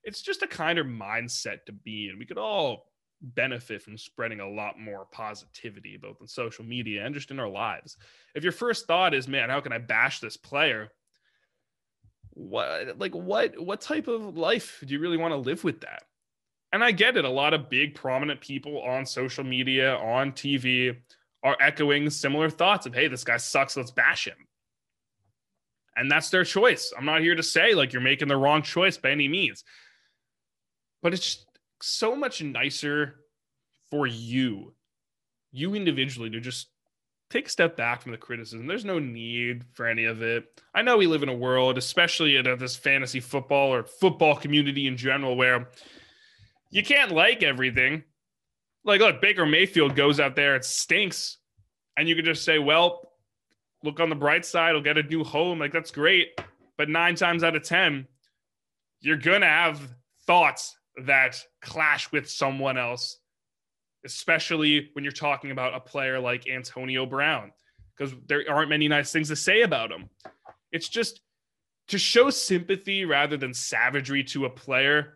it's 0.04 0.22
just 0.22 0.42
a 0.42 0.46
kinder 0.46 0.84
mindset 0.84 1.64
to 1.66 1.72
be 1.72 2.08
in. 2.08 2.18
We 2.18 2.26
could 2.26 2.38
all 2.38 2.86
benefit 3.20 3.82
from 3.82 3.96
spreading 3.96 4.40
a 4.40 4.48
lot 4.48 4.78
more 4.78 5.06
positivity 5.10 5.96
both 5.96 6.20
on 6.20 6.28
social 6.28 6.64
media 6.64 7.04
and 7.04 7.14
just 7.14 7.30
in 7.30 7.40
our 7.40 7.48
lives. 7.48 7.96
If 8.34 8.42
your 8.42 8.52
first 8.52 8.86
thought 8.86 9.14
is, 9.14 9.28
man, 9.28 9.50
how 9.50 9.60
can 9.60 9.72
I 9.72 9.78
bash 9.78 10.20
this 10.20 10.36
player? 10.36 10.90
What 12.30 12.98
like 12.98 13.14
what 13.14 13.58
what 13.60 13.80
type 13.80 14.08
of 14.08 14.36
life 14.36 14.82
do 14.84 14.92
you 14.92 15.00
really 15.00 15.16
want 15.16 15.32
to 15.32 15.38
live 15.38 15.64
with 15.64 15.80
that? 15.82 16.02
And 16.72 16.82
I 16.82 16.90
get 16.90 17.16
it. 17.16 17.24
A 17.24 17.30
lot 17.30 17.54
of 17.54 17.70
big 17.70 17.94
prominent 17.94 18.40
people 18.40 18.82
on 18.82 19.06
social 19.06 19.44
media, 19.44 19.94
on 19.96 20.32
TV 20.32 20.96
are 21.44 21.56
echoing 21.60 22.10
similar 22.10 22.50
thoughts 22.50 22.86
of, 22.86 22.94
hey, 22.94 23.06
this 23.06 23.22
guy 23.22 23.36
sucks, 23.36 23.76
let's 23.76 23.92
bash 23.92 24.26
him. 24.26 24.48
And 25.96 26.10
that's 26.10 26.30
their 26.30 26.42
choice. 26.42 26.92
I'm 26.98 27.04
not 27.04 27.20
here 27.20 27.36
to 27.36 27.42
say 27.44 27.74
like 27.74 27.92
you're 27.92 28.02
making 28.02 28.26
the 28.26 28.36
wrong 28.36 28.62
choice 28.62 28.96
by 28.96 29.12
any 29.12 29.28
means 29.28 29.62
but 31.04 31.12
it's 31.12 31.44
so 31.82 32.16
much 32.16 32.42
nicer 32.42 33.16
for 33.90 34.06
you, 34.06 34.72
you 35.52 35.74
individually, 35.74 36.30
to 36.30 36.40
just 36.40 36.68
take 37.28 37.46
a 37.46 37.50
step 37.50 37.76
back 37.76 38.00
from 38.00 38.12
the 38.12 38.16
criticism. 38.16 38.66
There's 38.66 38.86
no 38.86 38.98
need 38.98 39.64
for 39.74 39.86
any 39.86 40.06
of 40.06 40.22
it. 40.22 40.62
I 40.74 40.80
know 40.80 40.96
we 40.96 41.06
live 41.06 41.22
in 41.22 41.28
a 41.28 41.34
world, 41.34 41.76
especially 41.76 42.36
in 42.36 42.44
this 42.58 42.74
fantasy 42.74 43.20
football 43.20 43.74
or 43.74 43.84
football 43.84 44.34
community 44.34 44.86
in 44.86 44.96
general, 44.96 45.36
where 45.36 45.68
you 46.70 46.82
can't 46.82 47.12
like 47.12 47.42
everything. 47.42 48.02
Like, 48.82 49.02
look, 49.02 49.20
Baker 49.20 49.44
Mayfield 49.44 49.94
goes 49.94 50.20
out 50.20 50.36
there, 50.36 50.56
it 50.56 50.64
stinks. 50.64 51.36
And 51.98 52.08
you 52.08 52.16
can 52.16 52.24
just 52.24 52.46
say, 52.46 52.58
well, 52.58 53.12
look 53.82 54.00
on 54.00 54.08
the 54.08 54.16
bright 54.16 54.46
side, 54.46 54.72
he'll 54.72 54.80
get 54.80 54.96
a 54.96 55.02
new 55.02 55.22
home. 55.22 55.58
Like, 55.58 55.72
that's 55.72 55.90
great. 55.90 56.40
But 56.78 56.88
nine 56.88 57.14
times 57.14 57.44
out 57.44 57.56
of 57.56 57.62
10, 57.62 58.06
you're 59.00 59.18
going 59.18 59.42
to 59.42 59.46
have 59.46 59.82
thoughts 60.26 60.78
that 61.04 61.42
clash 61.61 62.11
with 62.12 62.28
someone 62.28 62.78
else, 62.78 63.18
especially 64.04 64.90
when 64.92 65.04
you're 65.04 65.12
talking 65.12 65.50
about 65.50 65.74
a 65.74 65.80
player 65.80 66.20
like 66.20 66.48
Antonio 66.48 67.07
Brown, 67.07 67.52
because 67.96 68.14
there 68.26 68.44
aren't 68.48 68.70
many 68.70 68.88
nice 68.88 69.12
things 69.12 69.28
to 69.28 69.37
say 69.37 69.62
about 69.62 69.90
him. 69.90 70.09
It's 70.72 70.88
just 70.88 71.20
to 71.88 71.98
show 71.98 72.30
sympathy 72.30 73.04
rather 73.04 73.37
than 73.37 73.52
savagery 73.54 74.24
to 74.24 74.46
a 74.46 74.50
player 74.50 75.14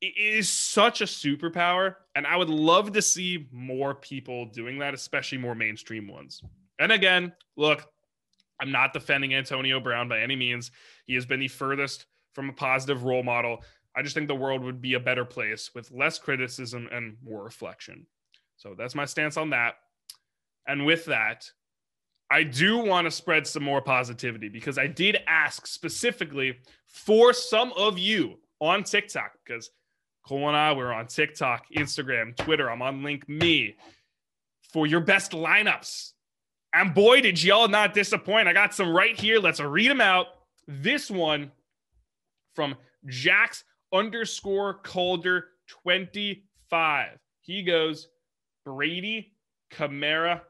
is 0.00 0.48
such 0.48 1.00
a 1.00 1.04
superpower. 1.04 1.96
And 2.14 2.26
I 2.26 2.36
would 2.36 2.50
love 2.50 2.92
to 2.92 3.02
see 3.02 3.48
more 3.50 3.94
people 3.94 4.46
doing 4.46 4.78
that, 4.80 4.94
especially 4.94 5.38
more 5.38 5.54
mainstream 5.54 6.06
ones. 6.06 6.42
And 6.78 6.92
again, 6.92 7.32
look, 7.56 7.86
I'm 8.60 8.70
not 8.70 8.92
defending 8.92 9.34
Antonio 9.34 9.80
Brown 9.80 10.08
by 10.08 10.20
any 10.20 10.36
means. 10.36 10.70
He 11.06 11.14
has 11.14 11.26
been 11.26 11.40
the 11.40 11.48
furthest 11.48 12.06
from 12.34 12.50
a 12.50 12.52
positive 12.52 13.04
role 13.04 13.22
model 13.22 13.64
I 13.96 14.02
just 14.02 14.14
think 14.14 14.28
the 14.28 14.34
world 14.34 14.62
would 14.62 14.82
be 14.82 14.94
a 14.94 15.00
better 15.00 15.24
place 15.24 15.70
with 15.74 15.90
less 15.90 16.18
criticism 16.18 16.88
and 16.92 17.16
more 17.24 17.42
reflection. 17.42 18.06
So 18.56 18.74
that's 18.76 18.94
my 18.94 19.06
stance 19.06 19.36
on 19.36 19.50
that. 19.50 19.76
And 20.68 20.84
with 20.84 21.06
that, 21.06 21.50
I 22.30 22.42
do 22.42 22.78
want 22.78 23.06
to 23.06 23.10
spread 23.10 23.46
some 23.46 23.62
more 23.62 23.80
positivity 23.80 24.48
because 24.48 24.78
I 24.78 24.86
did 24.86 25.18
ask 25.26 25.66
specifically 25.66 26.58
for 26.86 27.32
some 27.32 27.72
of 27.74 27.98
you 27.98 28.38
on 28.60 28.82
TikTok 28.82 29.32
because 29.44 29.70
Cole 30.26 30.48
and 30.48 30.56
I 30.56 30.72
were 30.72 30.92
on 30.92 31.06
TikTok, 31.06 31.66
Instagram, 31.76 32.36
Twitter. 32.36 32.70
I'm 32.70 32.82
on 32.82 33.02
Link 33.02 33.28
Me. 33.28 33.76
for 34.72 34.86
your 34.86 35.00
best 35.00 35.30
lineups. 35.32 36.12
And 36.74 36.92
boy, 36.92 37.20
did 37.20 37.42
y'all 37.42 37.68
not 37.68 37.94
disappoint. 37.94 38.48
I 38.48 38.52
got 38.52 38.74
some 38.74 38.90
right 38.90 39.18
here. 39.18 39.38
Let's 39.38 39.60
read 39.60 39.88
them 39.88 40.00
out. 40.00 40.26
This 40.66 41.10
one 41.10 41.52
from 42.54 42.74
Jax 43.06 43.64
underscore 43.92 44.74
Calder 44.74 45.46
25. 45.68 47.18
He 47.40 47.62
goes 47.62 48.08
Brady, 48.64 49.32
Kamara, 49.72 50.40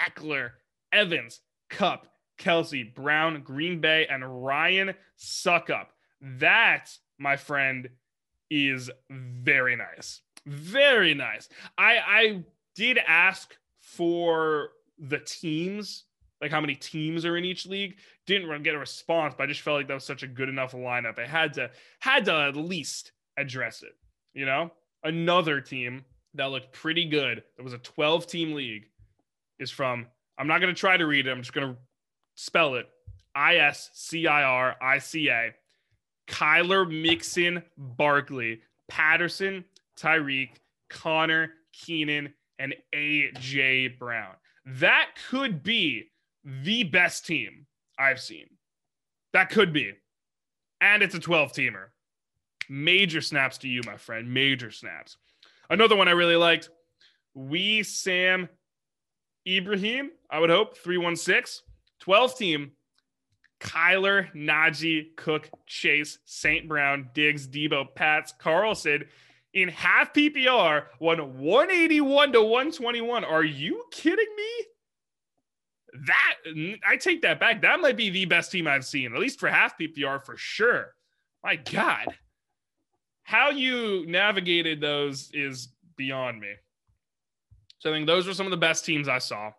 Ekeler, 0.00 0.50
Evans, 0.92 1.40
Kupp, 1.68 2.06
Kelce, 2.38 2.94
Brown, 2.94 3.42
Green 3.42 3.80
Bay, 3.80 4.06
and 4.08 4.44
Ryan 4.44 4.94
Succop. 5.18 5.86
That, 6.20 6.90
my 7.18 7.36
friend, 7.36 7.88
is 8.50 8.90
very 9.10 9.76
nice. 9.76 10.22
Very 10.46 11.14
nice. 11.14 11.48
I 11.76 11.98
I 11.98 12.44
did 12.74 12.98
ask 13.06 13.56
for 13.80 14.70
the 14.98 15.18
teams, 15.18 16.04
like 16.40 16.50
how 16.50 16.60
many 16.60 16.74
teams 16.74 17.24
are 17.24 17.36
in 17.36 17.44
each 17.44 17.66
league. 17.66 17.96
Didn't 18.26 18.62
get 18.62 18.74
a 18.74 18.78
response, 18.78 19.34
but 19.36 19.44
I 19.44 19.46
just 19.46 19.60
felt 19.60 19.76
like 19.76 19.88
that 19.88 19.94
was 19.94 20.04
such 20.04 20.22
a 20.22 20.26
good 20.26 20.48
enough 20.48 20.72
lineup. 20.72 21.18
I 21.18 21.26
had 21.26 21.54
to 21.54 21.70
had 22.00 22.24
to 22.26 22.34
at 22.34 22.56
least 22.56 23.12
address 23.36 23.82
it. 23.82 23.92
You 24.32 24.46
know, 24.46 24.70
another 25.02 25.60
team 25.60 26.04
that 26.34 26.46
looked 26.46 26.72
pretty 26.72 27.04
good. 27.06 27.42
It 27.58 27.62
was 27.62 27.72
a 27.72 27.78
12 27.78 28.26
team 28.26 28.52
league. 28.52 28.86
Is 29.58 29.70
from. 29.70 30.06
I'm 30.38 30.46
not 30.46 30.60
to 30.74 30.80
try 30.80 30.96
to 30.96 31.06
read 31.06 31.26
it. 31.26 31.30
I'm 31.30 31.42
just 31.42 31.52
to 31.74 31.76
spell 32.34 32.76
it. 32.76 32.88
I 33.34 33.56
S 33.56 33.90
C 33.92 34.26
I 34.26 34.42
R 34.42 34.74
I 34.80 34.98
C 34.98 35.28
A. 35.28 35.54
Kyler 36.30 36.88
Mixon 36.88 37.62
Barkley, 37.76 38.62
Patterson, 38.88 39.64
Tyreek, 39.98 40.50
Connor, 40.88 41.52
Keenan, 41.72 42.32
and 42.58 42.74
AJ 42.94 43.98
Brown. 43.98 44.34
That 44.64 45.10
could 45.28 45.62
be 45.62 46.04
the 46.44 46.84
best 46.84 47.26
team 47.26 47.66
I've 47.98 48.20
seen. 48.20 48.46
That 49.32 49.50
could 49.50 49.72
be. 49.72 49.92
And 50.80 51.02
it's 51.02 51.14
a 51.14 51.20
12 51.20 51.52
teamer. 51.52 51.86
Major 52.68 53.20
snaps 53.20 53.58
to 53.58 53.68
you, 53.68 53.82
my 53.84 53.96
friend. 53.96 54.32
Major 54.32 54.70
snaps. 54.70 55.16
Another 55.68 55.96
one 55.96 56.08
I 56.08 56.12
really 56.12 56.36
liked. 56.36 56.70
We 57.34 57.82
Sam 57.82 58.48
Ibrahim, 59.46 60.10
I 60.30 60.40
would 60.40 60.50
hope, 60.50 60.76
316. 60.78 61.64
12 62.00 62.38
team. 62.38 62.72
Kyler, 63.60 64.32
Najee, 64.34 65.14
Cook, 65.16 65.50
Chase, 65.66 66.18
St. 66.24 66.66
Brown, 66.66 67.10
Diggs, 67.12 67.46
Deebo, 67.46 67.94
Pats, 67.94 68.32
Carlson 68.38 69.04
in 69.52 69.68
half 69.68 70.12
PPR 70.14 70.84
won 70.98 71.38
181 71.38 72.32
to 72.32 72.42
121. 72.42 73.24
Are 73.24 73.44
you 73.44 73.84
kidding 73.90 74.36
me? 74.36 74.66
That 76.06 76.34
I 76.86 76.96
take 76.96 77.22
that 77.22 77.40
back. 77.40 77.62
That 77.62 77.80
might 77.80 77.96
be 77.96 78.10
the 78.10 78.24
best 78.24 78.52
team 78.52 78.66
I've 78.66 78.84
seen, 78.84 79.12
at 79.12 79.20
least 79.20 79.40
for 79.40 79.48
half 79.48 79.78
PPR 79.78 80.24
for 80.24 80.36
sure. 80.36 80.94
My 81.42 81.56
God. 81.56 82.14
How 83.22 83.50
you 83.50 84.04
navigated 84.06 84.80
those 84.80 85.30
is 85.32 85.68
beyond 85.96 86.40
me. 86.40 86.52
So 87.78 87.90
I 87.90 87.94
think 87.94 88.06
those 88.06 88.26
were 88.26 88.34
some 88.34 88.46
of 88.46 88.50
the 88.50 88.56
best 88.56 88.84
teams 88.84 89.08
I 89.08 89.18
saw. 89.18 89.52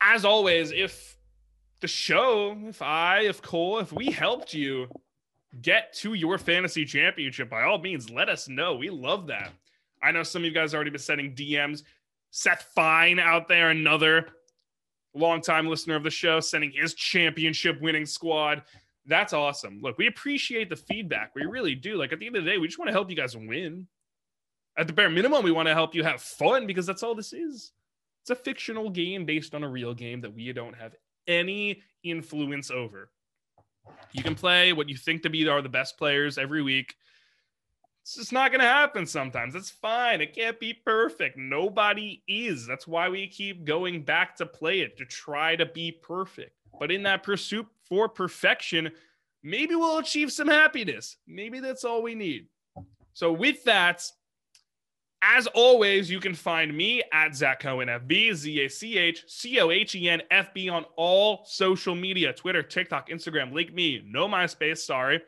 As 0.00 0.24
always, 0.24 0.72
if 0.72 1.16
the 1.80 1.88
show, 1.88 2.56
if 2.66 2.82
I, 2.82 3.20
if 3.20 3.42
Cole, 3.42 3.78
if 3.78 3.92
we 3.92 4.06
helped 4.06 4.52
you 4.52 4.88
get 5.62 5.92
to 5.94 6.14
your 6.14 6.38
fantasy 6.38 6.84
championship, 6.84 7.50
by 7.50 7.62
all 7.62 7.78
means, 7.78 8.10
let 8.10 8.28
us 8.28 8.48
know. 8.48 8.74
We 8.74 8.90
love 8.90 9.26
that. 9.28 9.52
I 10.02 10.12
know 10.12 10.22
some 10.22 10.42
of 10.42 10.46
you 10.46 10.52
guys 10.52 10.74
already 10.74 10.90
been 10.90 11.00
sending 11.00 11.34
DMs. 11.34 11.82
Seth 12.30 12.70
Fine 12.74 13.18
out 13.18 13.48
there, 13.48 13.70
another 13.70 14.28
longtime 15.18 15.66
listener 15.66 15.96
of 15.96 16.02
the 16.02 16.10
show, 16.10 16.40
sending 16.40 16.70
his 16.70 16.94
championship 16.94 17.80
winning 17.80 18.06
squad. 18.06 18.62
That's 19.06 19.32
awesome. 19.32 19.80
Look, 19.82 19.98
we 19.98 20.06
appreciate 20.06 20.68
the 20.68 20.76
feedback. 20.76 21.34
We 21.34 21.44
really 21.44 21.74
do. 21.74 21.96
Like 21.96 22.12
at 22.12 22.18
the 22.18 22.26
end 22.26 22.36
of 22.36 22.44
the 22.44 22.50
day, 22.50 22.58
we 22.58 22.66
just 22.66 22.78
want 22.78 22.88
to 22.88 22.92
help 22.92 23.10
you 23.10 23.16
guys 23.16 23.36
win. 23.36 23.86
At 24.76 24.86
the 24.86 24.92
bare 24.92 25.10
minimum, 25.10 25.42
we 25.42 25.50
want 25.50 25.66
to 25.66 25.74
help 25.74 25.94
you 25.94 26.04
have 26.04 26.20
fun 26.20 26.66
because 26.66 26.86
that's 26.86 27.02
all 27.02 27.14
this 27.14 27.32
is. 27.32 27.72
It's 28.22 28.30
a 28.30 28.36
fictional 28.36 28.90
game 28.90 29.24
based 29.24 29.54
on 29.54 29.64
a 29.64 29.68
real 29.68 29.94
game 29.94 30.20
that 30.20 30.34
we 30.34 30.52
don't 30.52 30.76
have 30.76 30.94
any 31.26 31.82
influence 32.04 32.70
over. 32.70 33.10
You 34.12 34.22
can 34.22 34.34
play 34.34 34.72
what 34.72 34.88
you 34.88 34.96
think 34.96 35.22
to 35.22 35.30
be 35.30 35.48
are 35.48 35.62
the 35.62 35.68
best 35.68 35.96
players 35.96 36.38
every 36.38 36.62
week. 36.62 36.94
It's 38.08 38.16
just 38.16 38.32
not 38.32 38.50
going 38.50 38.62
to 38.62 38.66
happen 38.66 39.04
sometimes. 39.04 39.52
That's 39.52 39.68
fine. 39.68 40.22
It 40.22 40.34
can't 40.34 40.58
be 40.58 40.72
perfect. 40.72 41.36
Nobody 41.36 42.22
is. 42.26 42.66
That's 42.66 42.88
why 42.88 43.10
we 43.10 43.28
keep 43.28 43.66
going 43.66 44.02
back 44.02 44.34
to 44.36 44.46
play 44.46 44.80
it 44.80 44.96
to 44.96 45.04
try 45.04 45.56
to 45.56 45.66
be 45.66 45.92
perfect. 45.92 46.52
But 46.80 46.90
in 46.90 47.02
that 47.02 47.22
pursuit 47.22 47.66
for 47.86 48.08
perfection, 48.08 48.90
maybe 49.42 49.74
we'll 49.74 49.98
achieve 49.98 50.32
some 50.32 50.48
happiness. 50.48 51.18
Maybe 51.26 51.60
that's 51.60 51.84
all 51.84 52.02
we 52.02 52.14
need. 52.14 52.46
So, 53.12 53.30
with 53.30 53.62
that, 53.64 54.02
as 55.20 55.46
always, 55.48 56.10
you 56.10 56.18
can 56.18 56.34
find 56.34 56.74
me 56.74 57.02
at 57.12 57.36
Zach 57.36 57.60
Cohen 57.60 57.88
FB, 57.88 58.32
Z 58.32 58.58
A 58.64 58.70
C 58.70 58.96
H 58.96 59.24
C 59.26 59.60
O 59.60 59.70
H 59.70 59.94
E 59.94 60.08
N 60.08 60.22
F 60.30 60.54
B 60.54 60.70
on 60.70 60.86
all 60.96 61.42
social 61.44 61.94
media 61.94 62.32
Twitter, 62.32 62.62
TikTok, 62.62 63.10
Instagram. 63.10 63.52
Link 63.52 63.74
me, 63.74 64.02
no 64.06 64.26
MySpace, 64.26 64.78
sorry. 64.78 65.20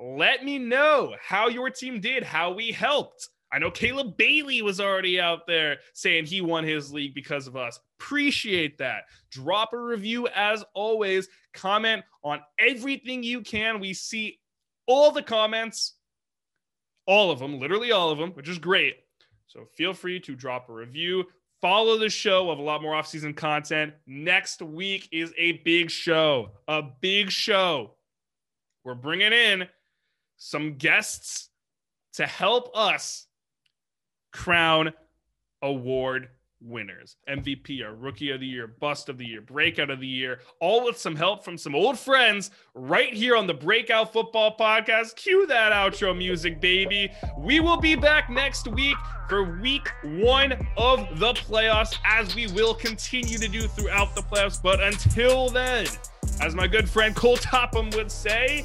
Let 0.00 0.44
me 0.44 0.58
know 0.58 1.14
how 1.22 1.48
your 1.48 1.68
team 1.68 2.00
did, 2.00 2.22
how 2.22 2.52
we 2.52 2.72
helped. 2.72 3.28
I 3.52 3.58
know 3.58 3.70
Caleb 3.70 4.16
Bailey 4.16 4.62
was 4.62 4.80
already 4.80 5.20
out 5.20 5.46
there 5.46 5.78
saying 5.92 6.24
he 6.24 6.40
won 6.40 6.64
his 6.64 6.92
league 6.92 7.14
because 7.14 7.46
of 7.46 7.56
us. 7.56 7.78
Appreciate 7.98 8.78
that. 8.78 9.02
Drop 9.30 9.72
a 9.72 9.78
review 9.78 10.28
as 10.28 10.64
always. 10.72 11.28
Comment 11.52 12.02
on 12.22 12.40
everything 12.58 13.22
you 13.22 13.42
can. 13.42 13.80
We 13.80 13.92
see 13.92 14.38
all 14.86 15.10
the 15.10 15.22
comments, 15.22 15.94
all 17.06 17.30
of 17.30 17.40
them, 17.40 17.58
literally 17.58 17.92
all 17.92 18.10
of 18.10 18.18
them, 18.18 18.30
which 18.30 18.48
is 18.48 18.58
great. 18.58 18.96
So 19.48 19.66
feel 19.76 19.92
free 19.92 20.20
to 20.20 20.34
drop 20.34 20.68
a 20.68 20.72
review. 20.72 21.24
Follow 21.60 21.98
the 21.98 22.08
show 22.08 22.50
of 22.50 22.58
a 22.58 22.62
lot 22.62 22.80
more 22.80 22.94
off-season 22.94 23.34
content. 23.34 23.92
Next 24.06 24.62
week 24.62 25.08
is 25.12 25.34
a 25.36 25.52
big 25.64 25.90
show, 25.90 26.52
a 26.68 26.82
big 27.00 27.30
show. 27.30 27.96
We're 28.84 28.94
bringing 28.94 29.32
in 29.32 29.68
some 30.40 30.76
guests 30.76 31.50
to 32.14 32.26
help 32.26 32.74
us 32.74 33.26
crown 34.32 34.90
award 35.60 36.30
winners 36.62 37.16
MVP 37.28 37.82
or 37.82 37.94
Rookie 37.94 38.30
of 38.30 38.40
the 38.40 38.46
Year, 38.46 38.66
Bust 38.66 39.10
of 39.10 39.18
the 39.18 39.26
Year, 39.26 39.42
Breakout 39.42 39.90
of 39.90 40.00
the 40.00 40.06
Year, 40.06 40.40
all 40.58 40.82
with 40.82 40.96
some 40.96 41.14
help 41.14 41.44
from 41.44 41.58
some 41.58 41.74
old 41.74 41.98
friends 41.98 42.50
right 42.74 43.12
here 43.12 43.36
on 43.36 43.46
the 43.46 43.54
Breakout 43.54 44.14
Football 44.14 44.56
Podcast. 44.56 45.14
Cue 45.16 45.46
that 45.46 45.72
outro 45.72 46.16
music, 46.16 46.58
baby. 46.58 47.12
We 47.36 47.60
will 47.60 47.78
be 47.78 47.94
back 47.94 48.30
next 48.30 48.66
week 48.68 48.96
for 49.28 49.60
week 49.60 49.88
one 50.04 50.52
of 50.78 51.18
the 51.18 51.34
playoffs, 51.34 51.96
as 52.06 52.34
we 52.34 52.46
will 52.48 52.74
continue 52.74 53.36
to 53.36 53.48
do 53.48 53.68
throughout 53.68 54.14
the 54.14 54.22
playoffs. 54.22 54.60
But 54.60 54.82
until 54.82 55.50
then, 55.50 55.86
as 56.40 56.54
my 56.54 56.66
good 56.66 56.88
friend 56.88 57.14
Cole 57.14 57.36
Topham 57.36 57.90
would 57.90 58.10
say, 58.10 58.64